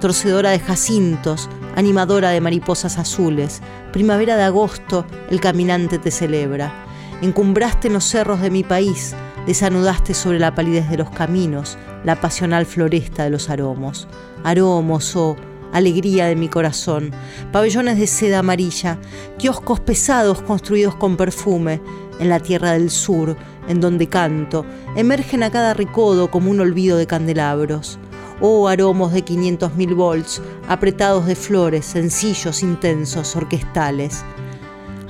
Torcedora 0.00 0.50
de 0.50 0.60
jacintos, 0.60 1.50
animadora 1.74 2.30
de 2.30 2.40
mariposas 2.40 2.98
azules, 2.98 3.62
primavera 3.92 4.36
de 4.36 4.44
agosto, 4.44 5.04
el 5.28 5.40
caminante 5.40 5.98
te 5.98 6.12
celebra. 6.12 6.84
Encumbraste 7.20 7.88
en 7.88 7.94
los 7.94 8.04
cerros 8.04 8.40
de 8.40 8.50
mi 8.50 8.62
país, 8.62 9.14
desanudaste 9.46 10.14
sobre 10.14 10.38
la 10.38 10.54
palidez 10.54 10.88
de 10.88 10.98
los 10.98 11.10
caminos 11.10 11.76
la 12.04 12.20
pasional 12.20 12.64
floresta 12.64 13.24
de 13.24 13.30
los 13.30 13.50
aromos. 13.50 14.06
Aromos, 14.44 15.16
oh, 15.16 15.36
alegría 15.72 16.26
de 16.26 16.36
mi 16.36 16.48
corazón, 16.48 17.10
pabellones 17.52 17.98
de 17.98 18.06
seda 18.06 18.38
amarilla, 18.38 18.98
kioscos 19.38 19.80
pesados 19.80 20.42
construidos 20.42 20.94
con 20.94 21.16
perfume, 21.16 21.80
en 22.20 22.28
la 22.28 22.40
tierra 22.40 22.72
del 22.72 22.90
sur, 22.90 23.36
en 23.68 23.80
donde 23.80 24.08
canto, 24.08 24.64
emergen 24.96 25.42
a 25.42 25.50
cada 25.50 25.74
recodo 25.74 26.30
como 26.30 26.50
un 26.50 26.60
olvido 26.60 26.96
de 26.96 27.06
candelabros. 27.06 27.98
Oh 28.40 28.68
aromos 28.68 29.12
de 29.12 29.22
500 29.22 29.74
mil 29.74 29.94
volts, 29.94 30.40
apretados 30.68 31.26
de 31.26 31.34
flores, 31.34 31.84
sencillos, 31.84 32.62
intensos, 32.62 33.34
orquestales. 33.34 34.24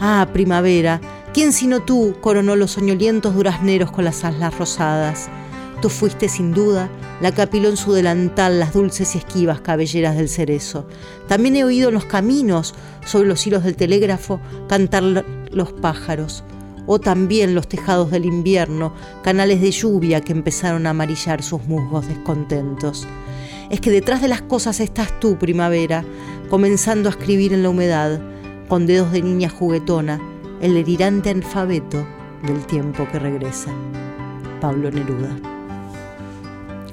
Ah, 0.01 0.29
primavera, 0.33 1.01
¿Quién 1.35 1.53
sino 1.53 1.81
tú 1.81 2.17
coronó 2.21 2.57
los 2.57 2.73
soñolientos 2.73 3.35
durazneros 3.35 3.93
con 3.93 4.05
las 4.05 4.25
aslas 4.25 4.57
rosadas? 4.57 5.29
Tú 5.83 5.91
fuiste 5.91 6.29
sin 6.29 6.53
duda 6.53 6.89
la 7.21 7.33
que 7.33 7.43
apiló 7.43 7.69
en 7.69 7.77
su 7.77 7.93
delantal 7.93 8.59
las 8.59 8.73
dulces 8.73 9.15
y 9.15 9.19
esquivas 9.19 9.61
cabelleras 9.61 10.17
del 10.17 10.29
cerezo. 10.29 10.87
También 11.29 11.57
he 11.57 11.65
oído 11.65 11.89
en 11.89 11.95
los 11.95 12.07
caminos, 12.07 12.75
sobre 13.05 13.29
los 13.29 13.47
hilos 13.47 13.63
del 13.63 13.77
telégrafo, 13.77 14.41
cantar 14.69 15.25
los 15.51 15.73
pájaros. 15.73 16.43
O 16.87 16.99
también 16.99 17.55
los 17.55 17.69
tejados 17.69 18.11
del 18.11 18.25
invierno, 18.25 18.95
canales 19.23 19.61
de 19.61 19.71
lluvia 19.71 20.23
que 20.23 20.33
empezaron 20.33 20.87
a 20.87 20.91
amarillar 20.91 21.43
sus 21.43 21.63
musgos 21.65 22.09
descontentos. 22.09 23.07
Es 23.69 23.81
que 23.81 23.91
detrás 23.91 24.23
de 24.23 24.29
las 24.29 24.41
cosas 24.41 24.81
estás 24.81 25.21
tú, 25.21 25.37
primavera, 25.37 26.05
comenzando 26.49 27.11
a 27.11 27.13
escribir 27.13 27.53
en 27.53 27.63
la 27.63 27.69
humedad, 27.69 28.19
con 28.69 28.87
dedos 28.87 29.13
de 29.13 29.23
niña 29.23 29.51
juguetona, 29.51 30.21
el 30.61 30.75
delirante 30.75 31.31
alfabeto 31.31 32.07
del 32.43 32.65
tiempo 32.67 33.07
que 33.11 33.19
regresa. 33.19 33.71
Pablo 34.61 34.91
Neruda. 34.91 35.37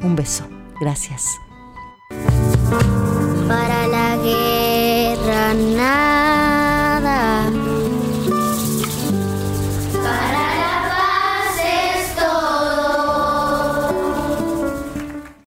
Un 0.02 0.16
beso. 0.16 0.48
Gracias. 0.80 1.40
Para 3.48 3.88
la 3.88 4.18
guerra 4.18 5.54